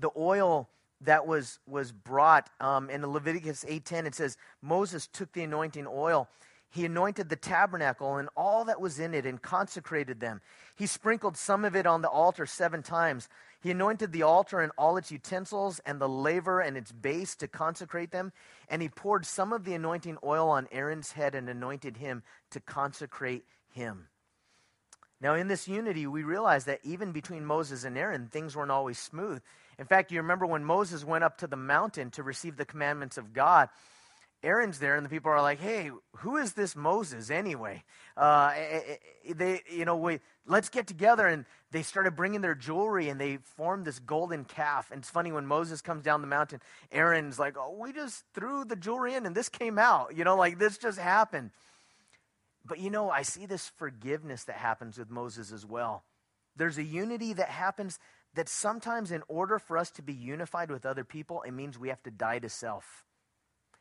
[0.00, 0.68] The oil
[1.02, 6.28] that was, was brought um, in Leviticus 8.10, it says, Moses took the anointing oil
[6.70, 10.40] he anointed the tabernacle and all that was in it and consecrated them.
[10.76, 13.28] He sprinkled some of it on the altar seven times.
[13.60, 17.48] He anointed the altar and all its utensils and the laver and its base to
[17.48, 18.32] consecrate them.
[18.68, 22.60] And he poured some of the anointing oil on Aaron's head and anointed him to
[22.60, 24.06] consecrate him.
[25.20, 28.98] Now, in this unity, we realize that even between Moses and Aaron, things weren't always
[28.98, 29.42] smooth.
[29.78, 33.18] In fact, you remember when Moses went up to the mountain to receive the commandments
[33.18, 33.68] of God,
[34.42, 37.84] Aaron's there, and the people are like, "Hey, who is this Moses anyway?"
[38.16, 42.40] Uh, eh, eh, eh, they, you know, we let's get together, and they started bringing
[42.40, 44.90] their jewelry, and they formed this golden calf.
[44.90, 48.64] And it's funny when Moses comes down the mountain, Aaron's like, "Oh, we just threw
[48.64, 51.50] the jewelry in, and this came out." You know, like this just happened.
[52.64, 56.04] But you know, I see this forgiveness that happens with Moses as well.
[56.56, 57.98] There's a unity that happens
[58.34, 61.88] that sometimes, in order for us to be unified with other people, it means we
[61.88, 63.04] have to die to self.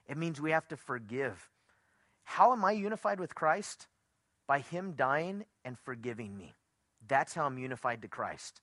[0.10, 1.50] It means we have to forgive.
[2.24, 3.88] How am I unified with Christ?
[4.48, 6.56] By Him dying and forgiving me.
[7.08, 8.62] That's how I'm unified to Christ.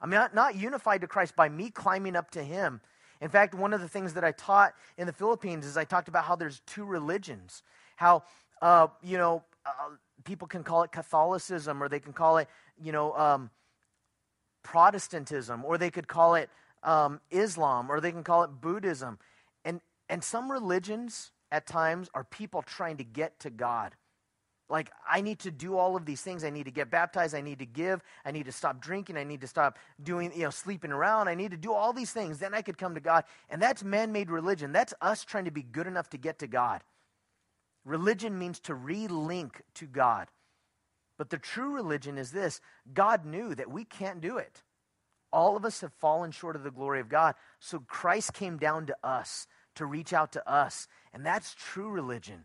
[0.00, 2.80] I'm not, not unified to Christ by me climbing up to Him.
[3.20, 6.08] In fact, one of the things that I taught in the Philippines is I talked
[6.08, 7.62] about how there's two religions.
[7.94, 8.24] How,
[8.60, 12.48] uh, you know, uh, people can call it Catholicism or they can call it,
[12.82, 13.50] you know, um,
[14.64, 16.50] Protestantism or they could call it
[16.82, 19.20] um, Islam or they can call it Buddhism.
[20.12, 23.94] And some religions at times are people trying to get to God.
[24.68, 26.44] Like, I need to do all of these things.
[26.44, 27.34] I need to get baptized.
[27.34, 28.02] I need to give.
[28.22, 29.16] I need to stop drinking.
[29.16, 31.28] I need to stop doing, you know, sleeping around.
[31.28, 32.38] I need to do all these things.
[32.38, 33.24] Then I could come to God.
[33.48, 34.70] And that's man made religion.
[34.70, 36.82] That's us trying to be good enough to get to God.
[37.86, 40.28] Religion means to relink to God.
[41.16, 42.60] But the true religion is this
[42.92, 44.62] God knew that we can't do it.
[45.32, 47.34] All of us have fallen short of the glory of God.
[47.60, 49.46] So Christ came down to us
[49.76, 50.88] to reach out to us.
[51.12, 52.44] And that's true religion.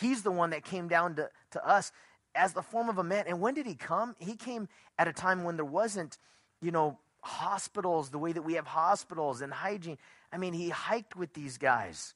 [0.00, 1.92] He's the one that came down to, to us
[2.34, 3.24] as the form of a man.
[3.26, 4.16] And when did he come?
[4.18, 6.18] He came at a time when there wasn't,
[6.60, 9.98] you know, hospitals the way that we have hospitals and hygiene.
[10.32, 12.14] I mean, he hiked with these guys.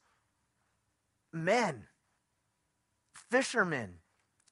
[1.31, 1.85] Men,
[3.29, 3.99] fishermen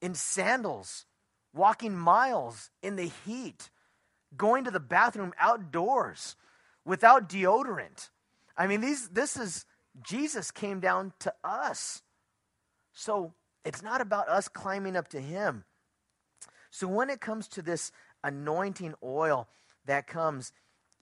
[0.01, 1.05] in sandals,
[1.53, 3.69] walking miles in the heat,
[4.37, 6.35] going to the bathroom outdoors
[6.85, 8.09] without deodorant.
[8.57, 9.65] I mean, these, this is
[10.01, 12.01] Jesus came down to us.
[12.93, 15.65] So it's not about us climbing up to him.
[16.69, 17.91] So when it comes to this
[18.23, 19.47] anointing oil
[19.85, 20.51] that comes,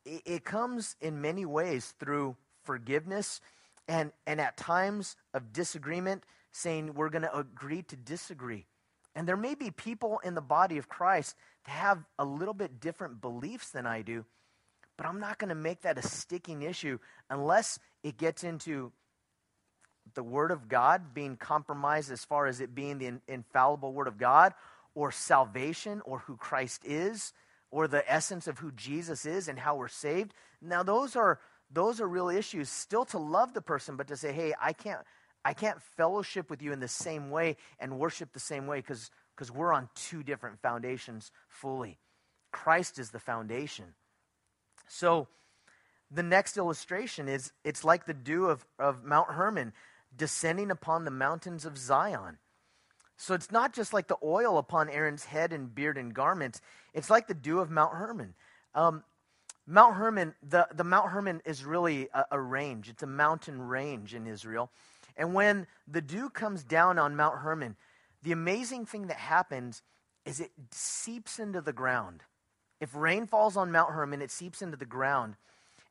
[0.06, 3.42] it, it comes in many ways through forgiveness
[3.88, 8.66] and, and at times of disagreement, saying we're going to agree to disagree.
[9.16, 12.80] And there may be people in the body of Christ that have a little bit
[12.80, 14.26] different beliefs than I do,
[14.98, 18.92] but I'm not going to make that a sticking issue unless it gets into
[20.14, 24.18] the Word of God being compromised as far as it being the infallible Word of
[24.18, 24.54] God,
[24.96, 27.34] or salvation, or who Christ is,
[27.72, 30.34] or the essence of who Jesus is and how we're saved.
[30.62, 31.40] Now, those are
[31.72, 32.70] those are real issues.
[32.70, 35.00] Still to love the person, but to say, hey, I can't
[35.44, 39.10] I can't fellowship with you in the same way and worship the same way because
[39.36, 41.98] because we're on two different foundations fully.
[42.52, 43.86] Christ is the foundation.
[44.94, 45.28] So
[46.12, 49.74] the next illustration is it's like the dew of, of Mount Hermon
[50.16, 52.38] descending upon the mountains of Zion.
[53.18, 56.62] So it's not just like the oil upon Aaron's head and beard and garments.
[56.94, 58.36] It's like the dew of Mount Hermon.
[58.76, 59.04] Um,
[59.66, 62.88] Mount Hermon, the, the Mount Hermon is really a, a range.
[62.88, 64.70] It's a mountain range in Israel.
[65.18, 67.78] And when the dew comes down on Mount Hermon,
[68.22, 69.82] the amazing thing that happens
[70.24, 72.22] is it seeps into the ground.
[72.84, 75.38] If rain falls on Mount Hermon, it seeps into the ground.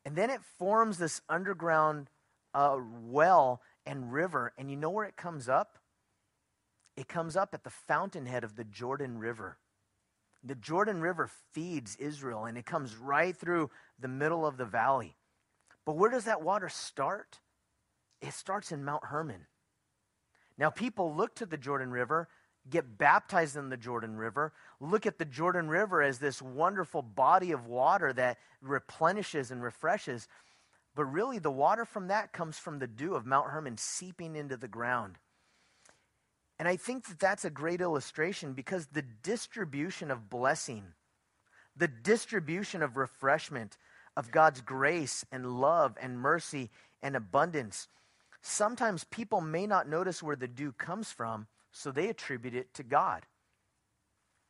[0.04, 2.10] And then it forms this underground
[2.52, 2.76] uh,
[3.06, 4.52] well and river.
[4.58, 5.78] And you know where it comes up?
[6.94, 9.56] It comes up at the fountainhead of the Jordan River.
[10.44, 15.16] The Jordan River feeds Israel, and it comes right through the middle of the valley.
[15.86, 17.38] But where does that water start?
[18.20, 19.46] It starts in Mount Hermon.
[20.58, 22.28] Now, people look to the Jordan River,
[22.70, 27.52] get baptized in the Jordan River, look at the Jordan River as this wonderful body
[27.52, 30.28] of water that replenishes and refreshes.
[30.94, 34.56] But really, the water from that comes from the dew of Mount Hermon seeping into
[34.56, 35.16] the ground.
[36.58, 40.84] And I think that that's a great illustration because the distribution of blessing,
[41.76, 43.76] the distribution of refreshment,
[44.16, 46.70] of God's grace and love and mercy
[47.02, 47.88] and abundance,
[48.42, 52.82] sometimes people may not notice where the dew comes from, so they attribute it to
[52.82, 53.26] God.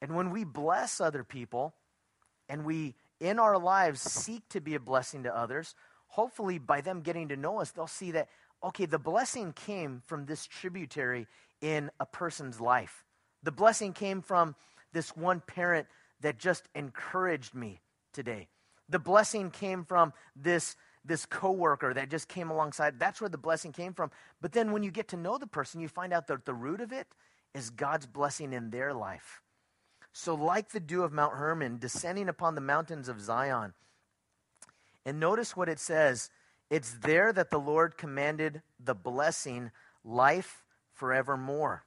[0.01, 1.75] And when we bless other people
[2.49, 5.75] and we, in our lives, seek to be a blessing to others,
[6.09, 8.29] hopefully by them getting to know us, they'll see that,
[8.63, 11.29] okay, the blessing came from this tributary
[11.61, 13.05] in a person's life.
[13.45, 14.57] The blessing came from
[14.93, 15.87] this one parent
[16.21, 17.81] that just encouraged me
[18.13, 18.49] today.
[18.89, 22.99] The blessing came from this this coworker that just came alongside.
[22.99, 24.11] That's where the blessing came from.
[24.41, 26.81] But then when you get to know the person, you find out that the root
[26.81, 27.07] of it
[27.55, 29.43] is God's blessing in their life.
[30.13, 33.73] So, like the dew of Mount Hermon descending upon the mountains of Zion.
[35.05, 36.31] And notice what it says
[36.71, 39.71] it's there that the Lord commanded the blessing,
[40.05, 41.85] life forevermore.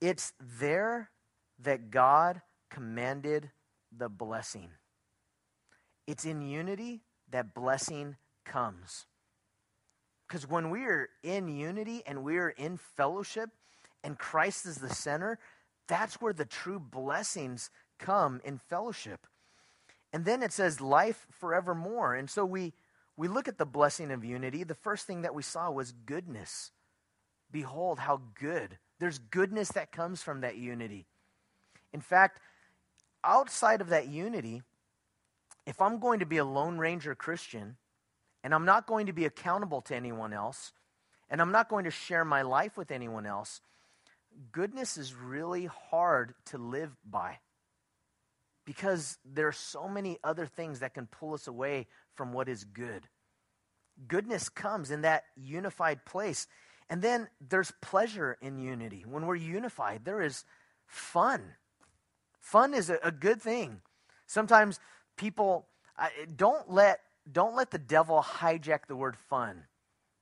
[0.00, 1.10] It's there
[1.60, 3.50] that God commanded
[3.96, 4.70] the blessing.
[6.06, 7.02] It's in unity
[7.34, 9.06] that blessing comes.
[10.28, 13.50] Because when we are in unity and we are in fellowship
[14.04, 15.40] and Christ is the center,
[15.88, 19.26] that's where the true blessings come in fellowship.
[20.12, 22.14] And then it says life forevermore.
[22.14, 22.72] And so we
[23.16, 24.62] we look at the blessing of unity.
[24.62, 26.70] The first thing that we saw was goodness.
[27.50, 28.78] Behold, how good.
[29.00, 31.06] There's goodness that comes from that unity.
[31.92, 32.38] In fact,
[33.24, 34.62] outside of that unity,
[35.66, 37.76] if I'm going to be a Lone Ranger Christian
[38.42, 40.72] and I'm not going to be accountable to anyone else
[41.30, 43.60] and I'm not going to share my life with anyone else,
[44.52, 47.38] goodness is really hard to live by
[48.64, 52.64] because there are so many other things that can pull us away from what is
[52.64, 53.08] good.
[54.08, 56.46] Goodness comes in that unified place.
[56.90, 59.04] And then there's pleasure in unity.
[59.06, 60.44] When we're unified, there is
[60.86, 61.54] fun.
[62.40, 63.80] Fun is a, a good thing.
[64.26, 64.80] Sometimes
[65.16, 65.66] people
[66.36, 67.00] don't let
[67.30, 69.64] don't let the devil hijack the word fun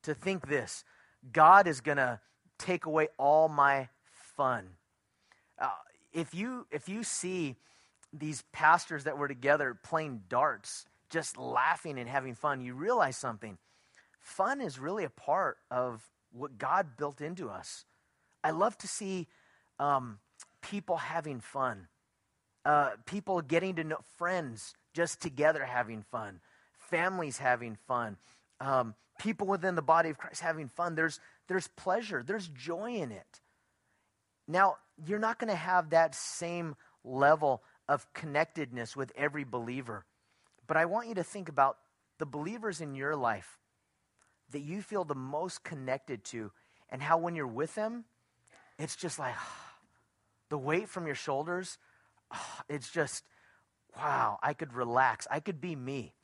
[0.02, 0.84] to think this
[1.32, 2.20] God is going to
[2.58, 3.88] take away all my
[4.36, 4.68] fun.
[5.58, 5.68] Uh,
[6.12, 7.56] if you if you see
[8.12, 13.58] these pastors that were together playing darts, just laughing and having fun, you realize something.
[14.20, 16.02] Fun is really a part of
[16.32, 17.84] what God built into us.
[18.44, 19.28] I love to see
[19.78, 20.18] um,
[20.60, 21.88] people having fun,
[22.64, 26.40] uh, people getting to know friends just together having fun,
[26.76, 28.16] families having fun,
[28.60, 30.94] um, people within the body of Christ having fun.
[30.94, 33.40] There's there's pleasure, there's joy in it.
[34.48, 34.76] Now,
[35.06, 40.04] you're not going to have that same level of connectedness with every believer.
[40.66, 41.78] But I want you to think about
[42.18, 43.58] the believers in your life
[44.50, 46.52] that you feel the most connected to,
[46.90, 48.04] and how when you're with them,
[48.78, 49.34] it's just like
[50.48, 51.78] the weight from your shoulders,
[52.68, 53.24] it's just
[53.96, 55.26] wow, I could relax.
[55.30, 56.14] I could be me.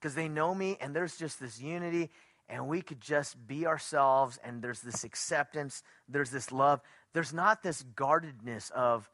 [0.00, 2.10] Because they know me, and there's just this unity,
[2.48, 6.80] and we could just be ourselves, and there's this acceptance, there's this love.
[7.12, 9.10] There's not this guardedness of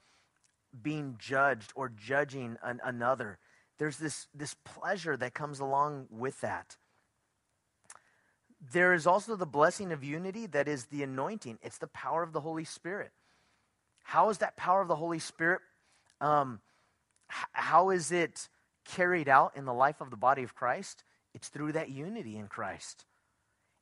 [0.83, 3.39] being judged or judging an, another.
[3.79, 6.77] There's this, this pleasure that comes along with that.
[8.73, 12.33] There is also the blessing of unity that is the anointing, it's the power of
[12.33, 13.13] the Holy Spirit.
[14.03, 15.61] How is that power of the Holy Spirit?
[16.21, 16.61] Um,
[17.29, 18.49] how is it
[18.85, 21.05] carried out in the life of the body of Christ?
[21.35, 23.05] It's through that unity in Christ.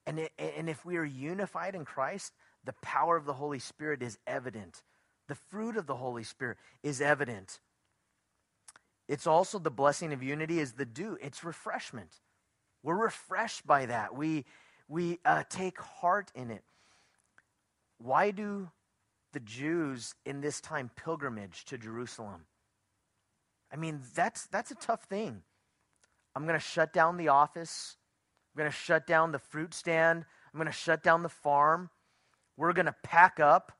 [0.06, 2.32] And, it, and if we are unified in Christ,
[2.64, 4.82] the power of the Holy Spirit is evident.
[5.28, 7.60] The fruit of the Holy Spirit is evident.
[9.08, 11.18] It's also the blessing of unity is the dew.
[11.20, 12.20] It's refreshment.
[12.82, 14.14] We're refreshed by that.
[14.14, 14.44] We
[14.86, 16.62] we uh, take heart in it.
[17.98, 18.70] Why do
[19.32, 22.44] the Jews in this time pilgrimage to Jerusalem?
[23.74, 25.42] I mean, that's that's a tough thing.
[26.36, 27.96] I'm going to shut down the office.
[28.54, 30.24] I'm going to shut down the fruit stand.
[30.52, 31.90] I'm going to shut down the farm.
[32.56, 33.72] We're going to pack up.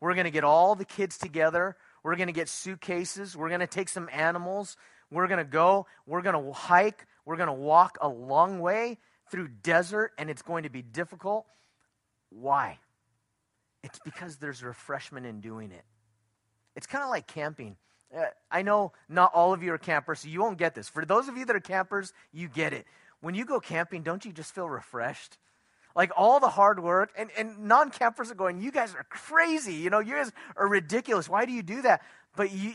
[0.00, 1.76] We're going to get all the kids together.
[2.04, 3.36] We're going to get suitcases.
[3.36, 4.76] We're going to take some animals.
[5.10, 5.86] We're going to go.
[6.06, 7.06] We're going to hike.
[7.26, 8.98] We're going to walk a long way
[9.32, 11.46] through desert and it's going to be difficult.
[12.30, 12.78] Why?
[13.82, 15.84] It's because there's refreshment in doing it.
[16.76, 17.76] It's kind of like camping.
[18.16, 20.88] Uh, I know not all of you are campers, so you won't get this.
[20.88, 22.86] For those of you that are campers, you get it.
[23.20, 25.38] When you go camping, don't you just feel refreshed?
[25.94, 29.74] Like all the hard work, and, and non campers are going, You guys are crazy.
[29.74, 31.28] You know, you guys are ridiculous.
[31.28, 32.02] Why do you do that?
[32.36, 32.72] But you,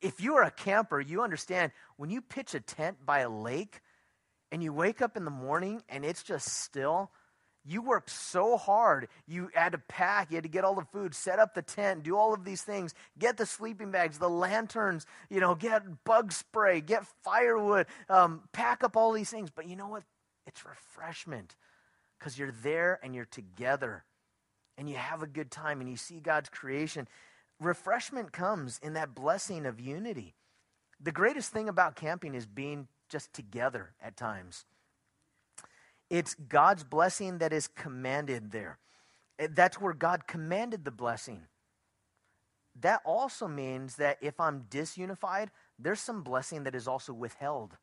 [0.00, 3.80] if you are a camper, you understand when you pitch a tent by a lake
[4.50, 7.10] and you wake up in the morning and it's just still,
[7.64, 9.08] you worked so hard.
[9.26, 12.02] You had to pack, you had to get all the food, set up the tent,
[12.02, 16.32] do all of these things, get the sleeping bags, the lanterns, you know, get bug
[16.32, 19.50] spray, get firewood, um, pack up all these things.
[19.50, 20.02] But you know what?
[20.46, 21.54] It's refreshment
[22.18, 24.04] because you're there and you're together
[24.76, 27.06] and you have a good time and you see God's creation.
[27.60, 30.34] Refreshment comes in that blessing of unity.
[31.00, 34.64] The greatest thing about camping is being just together at times.
[36.12, 38.78] It's God's blessing that is commanded there.
[39.38, 41.44] Eh, that's where God commanded the blessing.
[42.78, 45.48] That also means that if I'm disunified,
[45.78, 47.78] there's some blessing that is also withheld.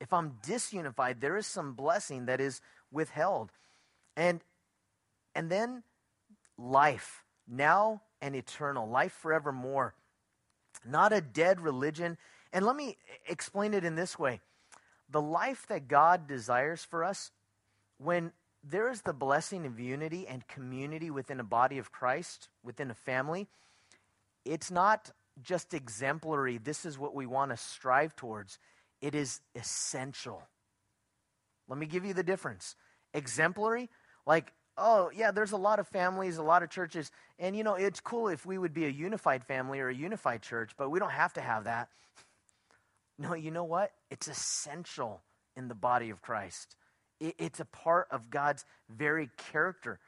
[0.00, 2.60] If I'm disunified, there is some blessing that is
[2.92, 3.50] withheld.
[4.16, 4.40] And
[5.34, 5.82] and then
[6.56, 9.94] life, now and eternal, life forevermore.
[10.86, 12.18] Not a dead religion.
[12.52, 12.98] And let me
[13.28, 14.40] explain it in this way.
[15.10, 17.30] The life that God desires for us,
[17.98, 18.32] when
[18.62, 22.94] there is the blessing of unity and community within a body of Christ, within a
[22.94, 23.48] family,
[24.44, 25.10] it's not
[25.42, 26.58] just exemplary.
[26.58, 28.58] This is what we want to strive towards.
[29.00, 30.42] It is essential.
[31.68, 32.76] Let me give you the difference.
[33.14, 33.88] Exemplary,
[34.26, 37.74] like, oh, yeah, there's a lot of families, a lot of churches, and you know,
[37.74, 40.98] it's cool if we would be a unified family or a unified church, but we
[40.98, 41.88] don't have to have that.
[43.20, 43.92] No, you know what?
[44.10, 45.20] It's essential
[45.54, 46.74] in the body of Christ.
[47.20, 50.00] It, it's a part of God's very character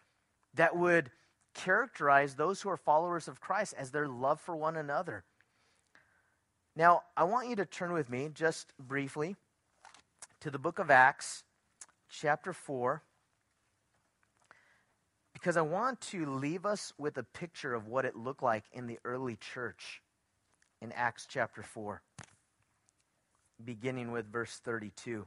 [0.55, 1.11] that would
[1.53, 5.25] characterize those who are followers of Christ as their love for one another.
[6.75, 9.37] Now, I want you to turn with me just briefly
[10.41, 11.45] to the book of Acts,
[12.09, 13.03] chapter 4,
[15.35, 18.87] because I want to leave us with a picture of what it looked like in
[18.87, 20.01] the early church
[20.81, 22.01] in Acts chapter 4,
[23.65, 25.27] beginning with verse 32.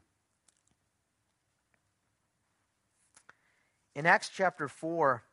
[3.95, 5.23] In Acts chapter 4,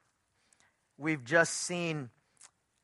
[0.96, 2.10] we've just seen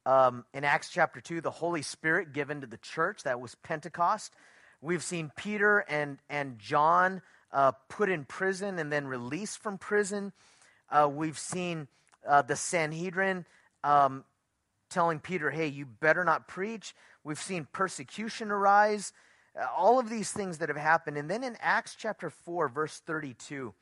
[0.05, 3.23] um, in Acts chapter 2, the Holy Spirit given to the church.
[3.25, 4.33] That was Pentecost.
[4.81, 7.21] We've seen Peter and, and John
[7.53, 10.33] uh, put in prison and then released from prison.
[10.89, 11.89] Uh, we've seen
[12.27, 13.45] uh, the Sanhedrin
[13.85, 14.25] um,
[14.89, 16.95] telling Peter, hey, you better not preach.
[17.23, 19.13] We've seen persecution arise.
[19.57, 21.17] Uh, all of these things that have happened.
[21.17, 23.75] And then in Acts chapter 4, verse 32,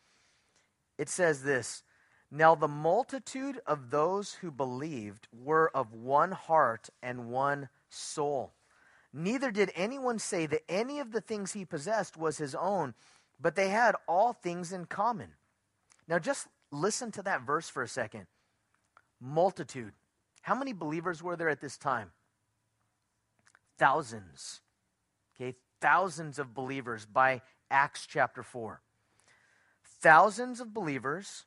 [0.99, 1.83] it says this
[2.31, 8.53] now, the multitude of those who believed were of one heart and one soul.
[9.12, 12.95] Neither did anyone say that any of the things he possessed was his own,
[13.41, 15.31] but they had all things in common.
[16.09, 18.27] Now, just listen to that verse for a second.
[19.21, 19.93] Multitude.
[20.43, 22.11] How many believers were there at this time?
[23.79, 24.61] Thousands.
[25.41, 28.80] Okay, thousands of believers by Acts chapter 4.
[30.01, 31.45] Thousands of believers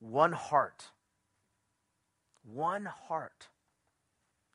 [0.00, 0.90] one heart.
[2.44, 3.48] One heart.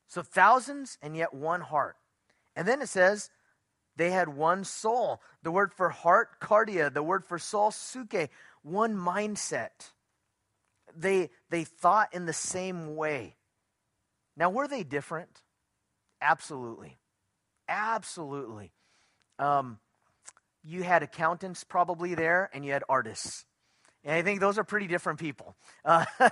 [0.07, 1.95] So thousands and yet one heart.
[2.55, 3.29] And then it says
[3.95, 5.21] they had one soul.
[5.43, 6.93] The word for heart, cardia.
[6.93, 8.29] The word for soul, suke.
[8.61, 9.91] One mindset.
[10.95, 13.35] They, they thought in the same way.
[14.37, 15.41] Now, were they different?
[16.21, 16.97] Absolutely.
[17.69, 18.71] Absolutely.
[19.37, 19.79] Um,
[20.63, 23.45] you had accountants probably there, and you had artists.
[24.03, 25.55] And I think those are pretty different people.
[25.83, 26.05] Uh,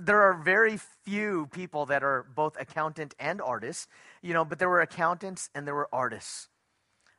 [0.00, 3.88] there are very few people that are both accountant and artist,
[4.22, 6.48] you know, but there were accountants and there were artists.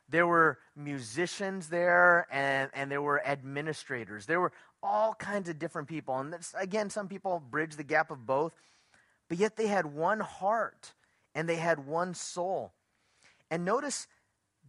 [0.07, 4.27] There were musicians there and, and there were administrators.
[4.27, 4.51] There were
[4.83, 6.19] all kinds of different people.
[6.19, 8.53] And this, again, some people bridge the gap of both,
[9.27, 10.93] but yet they had one heart
[11.33, 12.71] and they had one soul.
[13.49, 14.07] And notice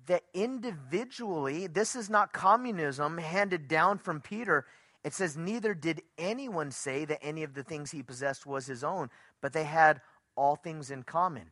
[0.07, 4.67] that individually, this is not communism handed down from Peter.
[5.05, 8.85] It says, Neither did anyone say that any of the things he possessed was his
[8.85, 9.11] own,
[9.41, 10.01] but they had
[10.37, 11.51] all things in common.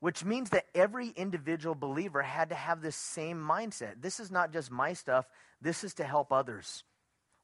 [0.00, 4.02] Which means that every individual believer had to have this same mindset.
[4.02, 5.26] This is not just my stuff,
[5.60, 6.82] this is to help others.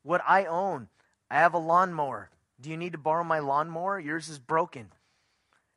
[0.03, 0.89] What I own,
[1.31, 2.31] I have a lawnmower.
[2.61, 4.01] Do you need to borrow my lawnmower?
[4.01, 4.89] Yours is broken.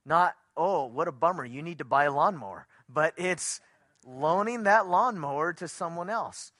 [0.05, 2.65] Not, oh, what a bummer, you need to buy a lawnmower.
[2.91, 3.61] But it's
[4.05, 6.51] loaning that lawnmower to someone else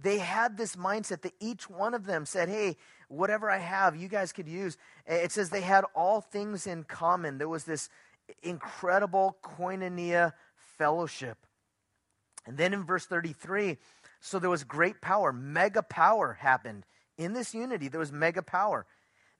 [0.00, 2.76] they had this mindset that each one of them said, Hey,
[3.08, 4.76] whatever I have, you guys could use.
[5.06, 7.38] It says they had all things in common.
[7.38, 7.88] There was this
[8.42, 10.32] incredible koinonia
[10.76, 11.38] fellowship.
[12.46, 13.76] And then in verse 33,
[14.20, 16.84] so there was great power, mega power happened.
[17.16, 18.86] In this unity, there was mega power.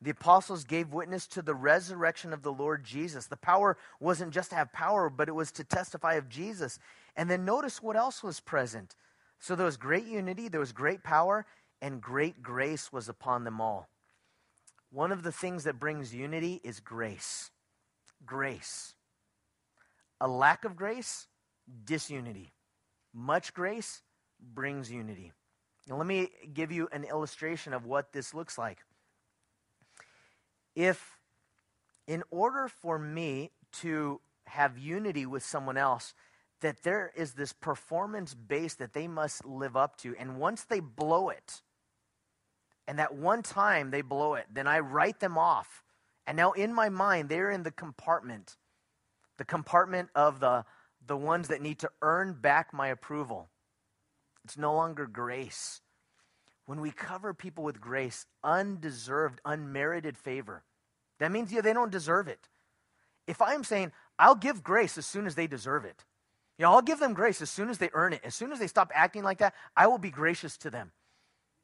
[0.00, 3.26] The apostles gave witness to the resurrection of the Lord Jesus.
[3.26, 6.78] The power wasn't just to have power, but it was to testify of Jesus.
[7.16, 8.94] And then notice what else was present
[9.38, 11.46] so there was great unity, there was great power,
[11.80, 13.88] and great grace was upon them all.
[14.90, 17.50] One of the things that brings unity is grace.
[18.26, 18.94] Grace.
[20.20, 21.28] A lack of grace,
[21.84, 22.52] disunity.
[23.14, 24.02] Much grace
[24.54, 25.32] brings unity.
[25.88, 28.78] Now, let me give you an illustration of what this looks like.
[30.78, 31.18] If,
[32.06, 33.50] in order for me
[33.80, 36.14] to have unity with someone else,
[36.60, 40.14] that there is this performance base that they must live up to.
[40.16, 41.62] And once they blow it,
[42.86, 45.82] and that one time they blow it, then I write them off.
[46.28, 48.56] And now in my mind, they're in the compartment,
[49.36, 50.64] the compartment of the,
[51.04, 53.48] the ones that need to earn back my approval.
[54.44, 55.80] It's no longer grace.
[56.66, 60.64] When we cover people with grace, undeserved, unmerited favor,
[61.18, 62.48] that means yeah, they don't deserve it.
[63.26, 66.04] If I'm saying, I'll give grace as soon as they deserve it,
[66.58, 68.20] you know, I'll give them grace as soon as they earn it.
[68.24, 70.90] As soon as they stop acting like that, I will be gracious to them.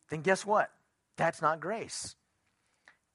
[0.09, 0.71] Then guess what?
[1.17, 2.15] That's not grace.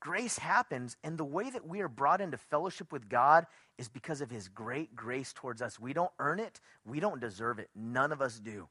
[0.02, 3.46] Grace happens, and the way that we are brought into fellowship with God
[3.78, 5.80] is because of His great grace towards us.
[5.80, 7.70] We don't earn it, we don't deserve it.
[7.76, 8.70] None of us do.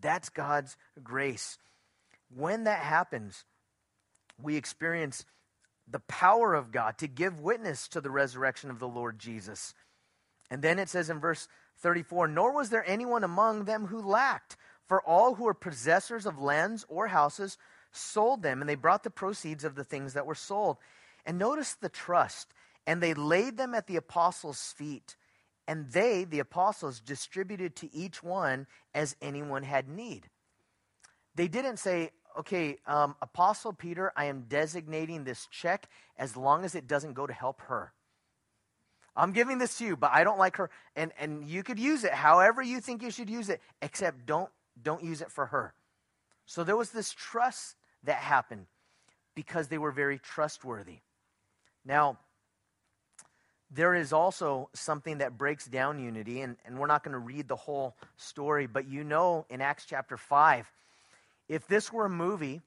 [0.00, 1.58] That's God's grace.
[2.34, 3.44] When that happens,
[4.42, 5.24] we experience
[5.88, 9.74] the power of God to give witness to the resurrection of the Lord Jesus.
[10.50, 14.56] And then it says in verse 34 Nor was there anyone among them who lacked,
[14.86, 17.58] for all who were possessors of lands or houses
[17.92, 20.78] sold them, and they brought the proceeds of the things that were sold.
[21.24, 22.52] And notice the trust.
[22.86, 25.16] And they laid them at the apostles' feet.
[25.66, 30.28] And they, the apostles, distributed to each one as anyone had need.
[31.34, 36.74] They didn't say, okay, um, Apostle Peter, I am designating this check as long as
[36.74, 37.92] it doesn't go to help her.
[39.16, 40.70] I'm giving this to you, but I don't like her.
[40.96, 44.50] And, and you could use it however you think you should use it, except don't,
[44.82, 45.74] don't use it for her.
[46.46, 48.66] So there was this trust that happened
[49.34, 50.98] because they were very trustworthy.
[51.84, 52.18] Now,
[53.70, 57.48] there is also something that breaks down unity, and, and we're not going to read
[57.48, 60.70] the whole story, but you know in Acts chapter 5,
[61.48, 62.62] if this were a movie,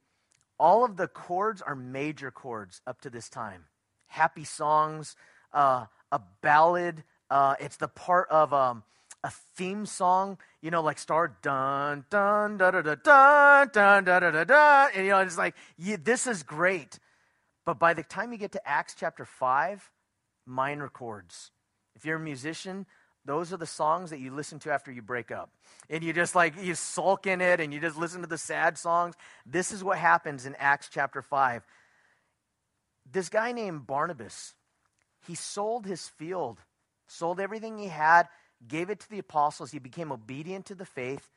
[0.60, 3.66] all of the chords are major chords up to this time.
[4.08, 5.16] Happy songs,
[5.54, 7.04] uh, a ballad.
[7.30, 8.84] Uh, it's the part of um,
[9.24, 14.20] a theme song, you know, like start dun dun da da da dun dun da
[14.20, 17.00] da da da, and you know, it's like yeah, this is great.
[17.66, 19.92] But by the time you get to Acts chapter five,
[20.46, 21.52] minor chords.
[21.96, 22.86] If you're a musician,
[23.28, 25.52] those are the songs that you listen to after you break up.
[25.90, 28.78] And you just like, you sulk in it and you just listen to the sad
[28.78, 29.16] songs.
[29.46, 31.62] This is what happens in Acts chapter 5.
[33.12, 34.54] This guy named Barnabas,
[35.28, 36.60] he sold his field,
[37.08, 38.30] sold everything he had,
[38.66, 39.72] gave it to the apostles.
[39.72, 41.30] He became obedient to the faith.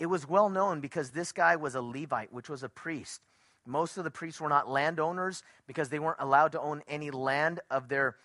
[0.00, 3.20] It was well known because this guy was a Levite, which was a priest.
[3.64, 7.60] Most of the priests were not landowners because they weren't allowed to own any land
[7.70, 8.16] of their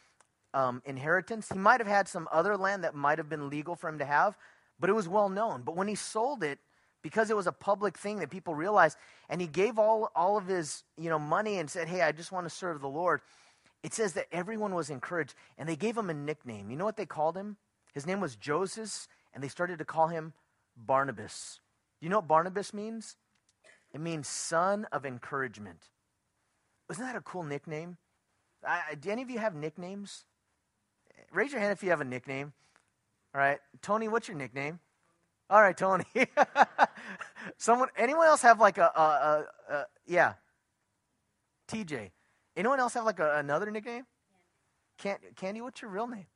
[0.54, 1.50] um, inheritance.
[1.52, 4.06] He might have had some other land that might have been legal for him to
[4.06, 4.38] have,
[4.80, 5.62] but it was well known.
[5.64, 6.60] But when he sold it,
[7.02, 8.98] because it was a public thing that people realized,
[9.30, 12.32] and he gave all, all of his you know, money and said, Hey, I just
[12.32, 13.22] want to serve the Lord,
[13.84, 16.70] it says that everyone was encouraged, and they gave him a nickname.
[16.70, 17.58] You know what they called him?
[17.94, 20.34] His name was Joseph, and they started to call him
[20.78, 21.60] Barnabas.
[22.00, 23.16] Do you know what Barnabas means?
[23.94, 25.90] It means son of encouragement.
[26.90, 27.98] Isn't that a cool nickname?
[28.66, 30.26] I, do any of you have nicknames?
[31.32, 32.54] Raise your hand if you have a nickname.
[33.34, 33.60] All right.
[33.82, 34.80] Tony, what's your nickname?
[35.50, 36.06] All right, Tony.
[37.58, 39.02] Someone, anyone else have like a, a,
[39.70, 40.34] a, a yeah?
[41.68, 42.12] TJ.
[42.56, 44.06] Anyone else have like another nickname?
[44.98, 45.28] Candy.
[45.36, 46.28] Candy, what's your real name?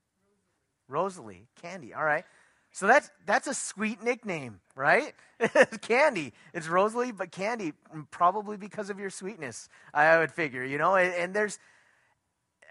[0.87, 1.47] Rosalie.
[1.61, 1.93] Candy.
[1.93, 2.25] All right.
[2.71, 5.13] So that's that's a sweet nickname, right?
[5.81, 6.33] Candy.
[6.53, 7.71] It's Rosalie, but Candy,
[8.11, 10.95] probably because of your sweetness, I would figure, you know.
[10.95, 11.57] And, and there's,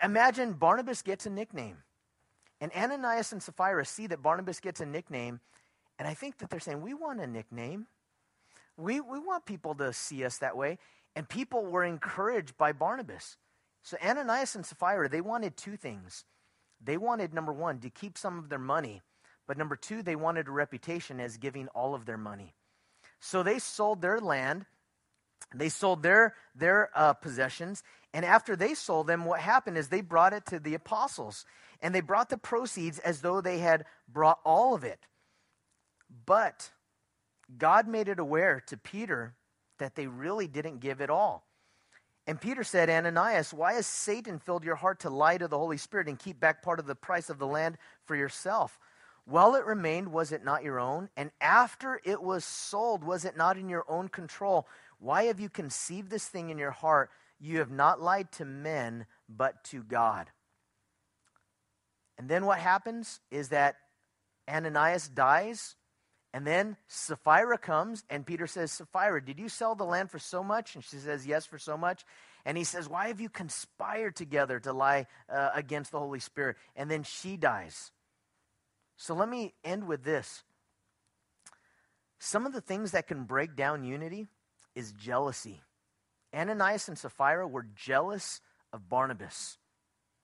[0.02, 1.78] imagine Barnabas gets a nickname,
[2.60, 5.40] and Ananias and Sapphira see that Barnabas gets a nickname,
[5.98, 7.86] and I think that they're saying, we want a nickname.
[8.76, 10.78] We we want people to see us that way,
[11.14, 13.36] and people were encouraged by Barnabas.
[13.82, 16.24] So Ananias and Sapphira, they wanted two things.
[16.82, 19.02] They wanted number one to keep some of their money
[19.46, 22.54] but number two, they wanted a reputation as giving all of their money.
[23.20, 24.66] So they sold their land,
[25.54, 27.82] they sold their, their uh, possessions,
[28.12, 31.44] and after they sold them, what happened is they brought it to the apostles.
[31.84, 35.00] And they brought the proceeds as though they had brought all of it.
[36.24, 36.70] But
[37.58, 39.34] God made it aware to Peter
[39.78, 41.46] that they really didn't give it all.
[42.26, 45.76] And Peter said, Ananias, why has Satan filled your heart to lie to the Holy
[45.76, 47.76] Spirit and keep back part of the price of the land
[48.06, 48.78] for yourself?
[49.26, 51.10] While it remained, was it not your own?
[51.18, 54.66] And after it was sold, was it not in your own control?
[55.00, 57.10] Why have you conceived this thing in your heart?
[57.38, 60.30] You have not lied to men, but to God.
[62.18, 63.76] And then what happens is that
[64.48, 65.76] Ananias dies,
[66.32, 70.42] and then Sapphira comes, and Peter says, Sapphira, did you sell the land for so
[70.42, 70.74] much?
[70.74, 72.04] And she says, Yes, for so much.
[72.44, 76.56] And he says, Why have you conspired together to lie uh, against the Holy Spirit?
[76.76, 77.90] And then she dies.
[78.96, 80.42] So let me end with this.
[82.18, 84.28] Some of the things that can break down unity
[84.74, 85.62] is jealousy.
[86.34, 88.40] Ananias and Sapphira were jealous
[88.72, 89.58] of Barnabas.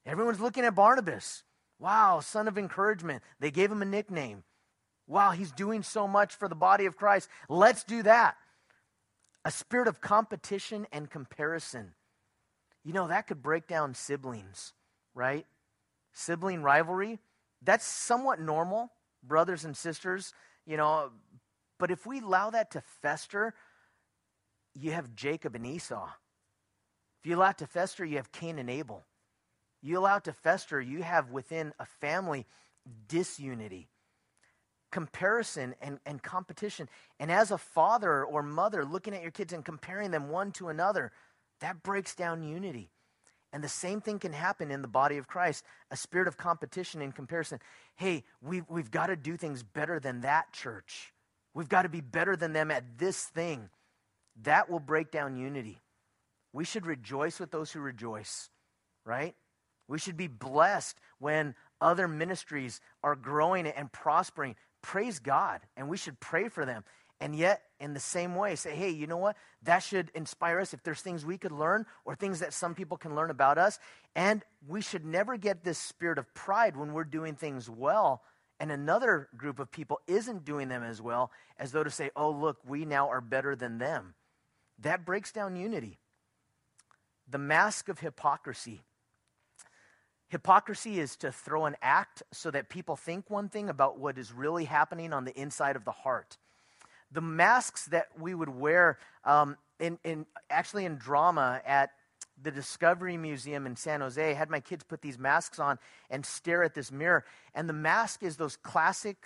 [0.04, 1.44] Everyone's looking at Barnabas.
[1.80, 3.24] Wow, son of encouragement.
[3.40, 4.44] They gave him a nickname.
[5.08, 7.28] Wow, he's doing so much for the body of Christ.
[7.48, 8.36] Let's do that.
[9.44, 11.94] A spirit of competition and comparison.
[12.84, 14.74] You know, that could break down siblings,
[15.14, 15.46] right?
[16.12, 17.18] Sibling rivalry
[17.62, 18.90] that's somewhat normal,
[19.22, 20.32] brothers and sisters,
[20.66, 21.10] you know.
[21.78, 23.54] But if we allow that to fester,
[24.74, 26.08] you have Jacob and Esau.
[27.22, 29.04] If you allow it to fester, you have Cain and Abel.
[29.82, 32.46] You allow it to fester, you have within a family
[33.08, 33.88] disunity,
[34.90, 36.88] comparison, and, and competition.
[37.18, 40.68] And as a father or mother looking at your kids and comparing them one to
[40.68, 41.12] another,
[41.60, 42.90] that breaks down unity.
[43.52, 47.02] And the same thing can happen in the body of Christ a spirit of competition
[47.02, 47.58] and comparison.
[47.96, 51.12] Hey, we've, we've got to do things better than that church.
[51.52, 53.70] We've got to be better than them at this thing.
[54.42, 55.80] That will break down unity.
[56.52, 58.50] We should rejoice with those who rejoice,
[59.04, 59.34] right?
[59.90, 64.56] We should be blessed when other ministries are growing and prospering.
[64.82, 66.84] Praise God, and we should pray for them.
[67.20, 69.36] And yet, in the same way, say, hey, you know what?
[69.64, 72.96] That should inspire us if there's things we could learn or things that some people
[72.96, 73.78] can learn about us.
[74.16, 78.22] And we should never get this spirit of pride when we're doing things well
[78.60, 82.30] and another group of people isn't doing them as well, as though to say, oh,
[82.30, 84.14] look, we now are better than them.
[84.78, 85.98] That breaks down unity.
[87.28, 88.82] The mask of hypocrisy.
[90.30, 94.32] Hypocrisy is to throw an act so that people think one thing about what is
[94.32, 96.38] really happening on the inside of the heart
[97.12, 101.90] the masks that we would wear um, in, in actually in drama at
[102.42, 104.30] the Discovery Museum in San Jose.
[104.30, 105.78] I had my kids put these masks on
[106.08, 107.24] and stare at this mirror.
[107.54, 109.16] And the mask is those classic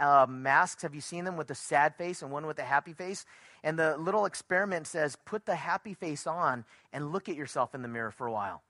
[0.00, 0.82] uh, masks.
[0.82, 3.26] Have you seen them with the sad face and one with the happy face?
[3.62, 7.82] And the little experiment says put the happy face on and look at yourself in
[7.82, 8.62] the mirror for a while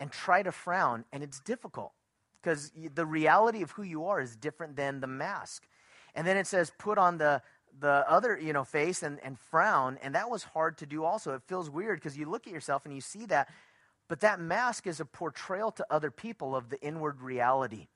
[0.00, 1.04] and try to frown.
[1.12, 1.92] And it's difficult
[2.42, 5.66] because the reality of who you are is different than the mask.
[6.14, 7.42] And then it says put on the
[7.80, 11.34] the other you know face and, and frown and that was hard to do also
[11.34, 13.48] it feels weird because you look at yourself and you see that
[14.08, 17.88] but that mask is a portrayal to other people of the inward reality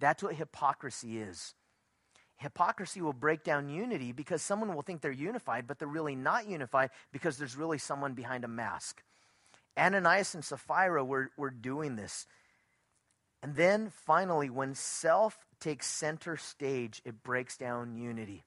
[0.00, 1.54] that's what hypocrisy is
[2.36, 6.48] hypocrisy will break down unity because someone will think they're unified but they're really not
[6.48, 9.02] unified because there's really someone behind a mask
[9.80, 12.26] ananias and sapphira were, were doing this
[13.42, 18.44] And then finally, when self takes center stage, it breaks down unity.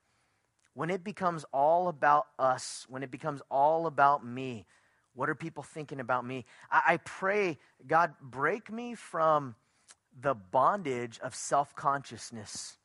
[0.75, 4.65] When it becomes all about us, when it becomes all about me,
[5.15, 6.45] what are people thinking about me?
[6.71, 9.55] I, I pray, God, break me from
[10.19, 12.77] the bondage of self consciousness.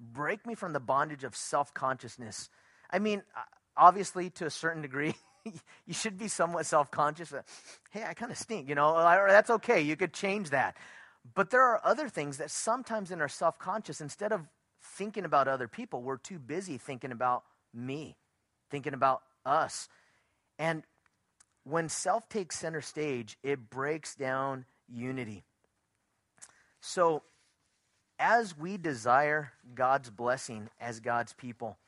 [0.00, 2.50] Break me from the bondage of self consciousness.
[2.90, 3.22] I mean,
[3.76, 5.16] obviously, to a certain degree,
[5.86, 7.32] you should be somewhat self conscious.
[7.32, 7.42] Uh,
[7.90, 8.94] hey, I kind of stink, you know,
[9.28, 9.80] that's okay.
[9.80, 10.76] You could change that.
[11.34, 14.46] But there are other things that sometimes in our self conscious, instead of
[14.82, 18.16] thinking about other people, we're too busy thinking about me,
[18.70, 19.88] thinking about us.
[20.58, 20.82] And
[21.64, 25.44] when self takes center stage, it breaks down unity.
[26.80, 27.22] So,
[28.18, 31.78] as we desire God's blessing as God's people,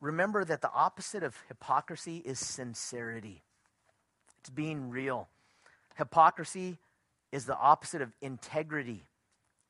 [0.00, 3.42] remember that the opposite of hypocrisy is sincerity.
[4.40, 5.28] It's being real.
[5.96, 6.78] Hypocrisy
[7.32, 9.04] is the opposite of integrity.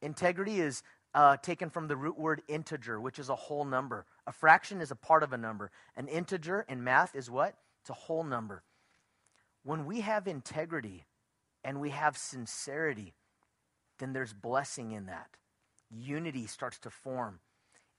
[0.02, 0.82] Integrity is
[1.14, 4.04] uh, taken from the root word integer, which is a whole number.
[4.26, 5.70] A fraction is a part of a number.
[5.96, 7.54] An integer in math is what?
[7.80, 8.62] It's a whole number.
[9.64, 11.06] When we have integrity
[11.64, 13.14] and we have sincerity,
[13.98, 15.28] then there's blessing in that.
[15.90, 17.40] Unity starts to form.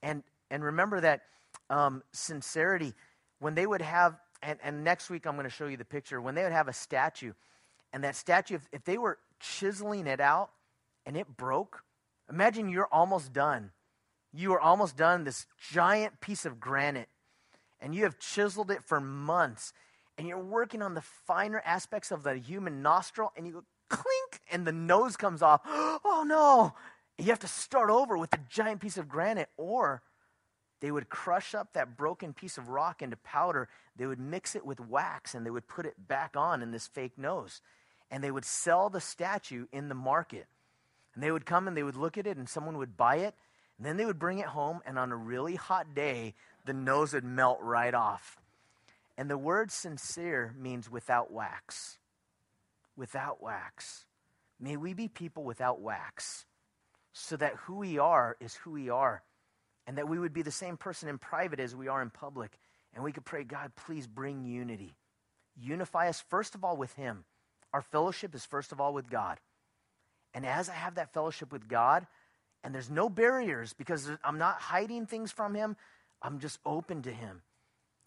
[0.02, 1.22] And, and remember that
[1.70, 2.92] um, sincerity,
[3.38, 6.20] when they would have, and, and next week I'm going to show you the picture,
[6.20, 7.32] when they would have a statue,
[7.92, 10.50] and that statue, if, if they were chiseling it out
[11.06, 11.82] and it broke,
[12.28, 13.70] imagine you're almost done.
[14.32, 17.08] You are almost done this giant piece of granite,
[17.80, 19.72] and you have chiseled it for months,
[20.18, 24.40] and you're working on the finer aspects of the human nostril, and you go clink,
[24.52, 25.62] and the nose comes off.
[26.02, 26.74] Oh no!
[27.18, 30.02] You have to start over with a giant piece of granite, or
[30.80, 33.68] they would crush up that broken piece of rock into powder.
[33.96, 36.88] They would mix it with wax and they would put it back on in this
[36.88, 37.60] fake nose.
[38.10, 40.46] And they would sell the statue in the market.
[41.14, 43.34] And they would come and they would look at it and someone would buy it.
[43.76, 44.80] And then they would bring it home.
[44.86, 48.38] And on a really hot day, the nose would melt right off.
[49.18, 51.98] And the word sincere means without wax.
[52.96, 54.06] Without wax.
[54.58, 56.46] May we be people without wax
[57.12, 59.22] so that who we are is who we are
[59.90, 62.56] and that we would be the same person in private as we are in public.
[62.94, 64.94] And we could pray, God, please bring unity.
[65.60, 67.24] Unify us, first of all, with Him.
[67.72, 69.40] Our fellowship is, first of all, with God.
[70.32, 72.06] And as I have that fellowship with God,
[72.62, 75.74] and there's no barriers because I'm not hiding things from Him,
[76.22, 77.42] I'm just open to Him.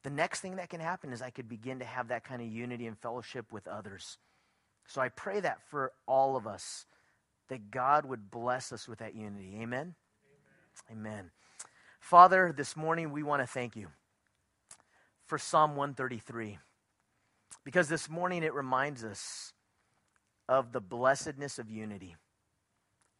[0.03, 2.47] The next thing that can happen is I could begin to have that kind of
[2.47, 4.17] unity and fellowship with others.
[4.87, 6.85] So I pray that for all of us,
[7.49, 9.57] that God would bless us with that unity.
[9.59, 9.95] Amen.
[10.89, 11.11] Amen.
[11.11, 11.31] Amen.
[12.03, 13.87] Father, this morning we want to thank you
[15.25, 16.59] for Psalm 133
[17.63, 19.53] because this morning it reminds us
[20.49, 22.17] of the blessedness of unity.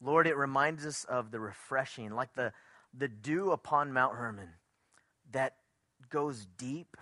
[0.02, 2.52] Lord, it reminds us of the refreshing, like the,
[2.92, 4.50] the dew upon Mount Hermon
[5.32, 5.56] that
[6.10, 6.98] goes deep,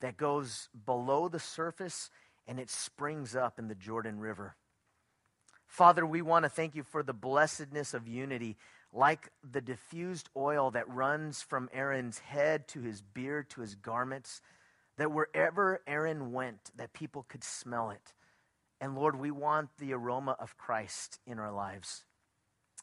[0.00, 2.10] that goes below the surface,
[2.46, 4.54] and it springs up in the Jordan River.
[5.66, 8.58] Father, we want to thank you for the blessedness of unity
[8.92, 14.40] like the diffused oil that runs from Aaron's head to his beard to his garments,
[14.96, 18.14] that wherever Aaron went, that people could smell it.
[18.80, 22.04] And Lord, we want the aroma of Christ in our lives.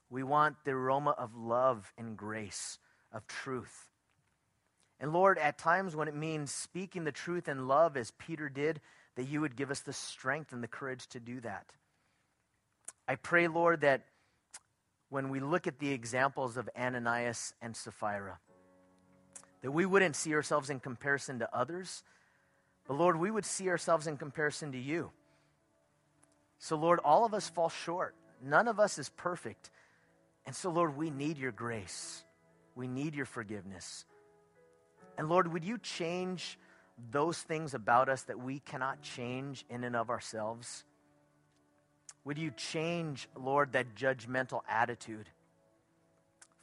[0.09, 2.77] We want the aroma of love and grace,
[3.11, 3.87] of truth.
[4.99, 8.79] And Lord, at times when it means speaking the truth in love, as Peter did,
[9.15, 11.65] that you would give us the strength and the courage to do that.
[13.07, 14.05] I pray, Lord, that
[15.13, 18.39] when we look at the examples of Ananias and Sapphira.
[19.61, 22.03] That we wouldn't see ourselves in comparison to others,
[22.87, 25.11] but Lord, we would see ourselves in comparison to you.
[26.57, 28.15] So, Lord, all of us fall short.
[28.43, 29.69] None of us is perfect.
[30.47, 32.23] And so, Lord, we need your grace.
[32.75, 34.05] We need your forgiveness.
[35.19, 36.57] And Lord, would you change
[37.11, 40.85] those things about us that we cannot change in and of ourselves?
[42.25, 45.29] Would you change, Lord, that judgmental attitude?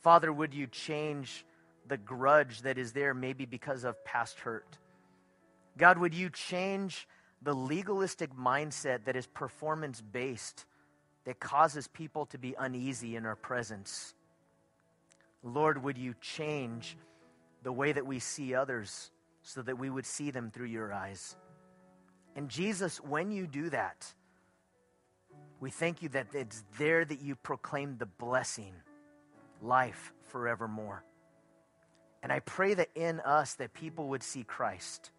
[0.00, 1.44] Father, would you change
[1.86, 4.78] the grudge that is there, maybe because of past hurt?
[5.76, 7.06] God, would you change
[7.42, 10.64] the legalistic mindset that is performance based,
[11.24, 14.14] that causes people to be uneasy in our presence?
[15.42, 16.96] Lord, would you change
[17.62, 19.10] the way that we see others
[19.42, 21.36] so that we would see them through your eyes?
[22.36, 24.12] And Jesus, when you do that,
[25.60, 28.72] we thank you that it's there that you proclaim the blessing,
[29.62, 31.04] life forevermore.
[32.22, 35.10] And I pray that in us that people would see Christ.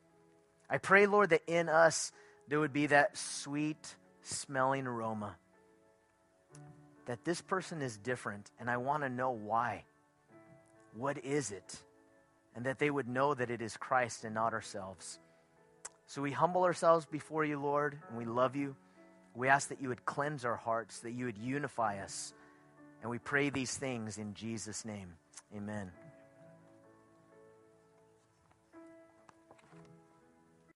[0.69, 2.11] I pray, Lord, that in us
[2.47, 5.35] there would be that sweet smelling aroma.
[7.05, 9.83] that this person is different and I want to know why.
[10.95, 11.79] What is it?
[12.55, 15.19] And that they would know that it is Christ and not ourselves.
[16.07, 18.75] So we humble ourselves before you, Lord, and we love you.
[19.35, 22.33] We ask that you would cleanse our hearts, that you would unify us.
[23.01, 25.13] And we pray these things in Jesus' name.
[25.55, 25.91] Amen.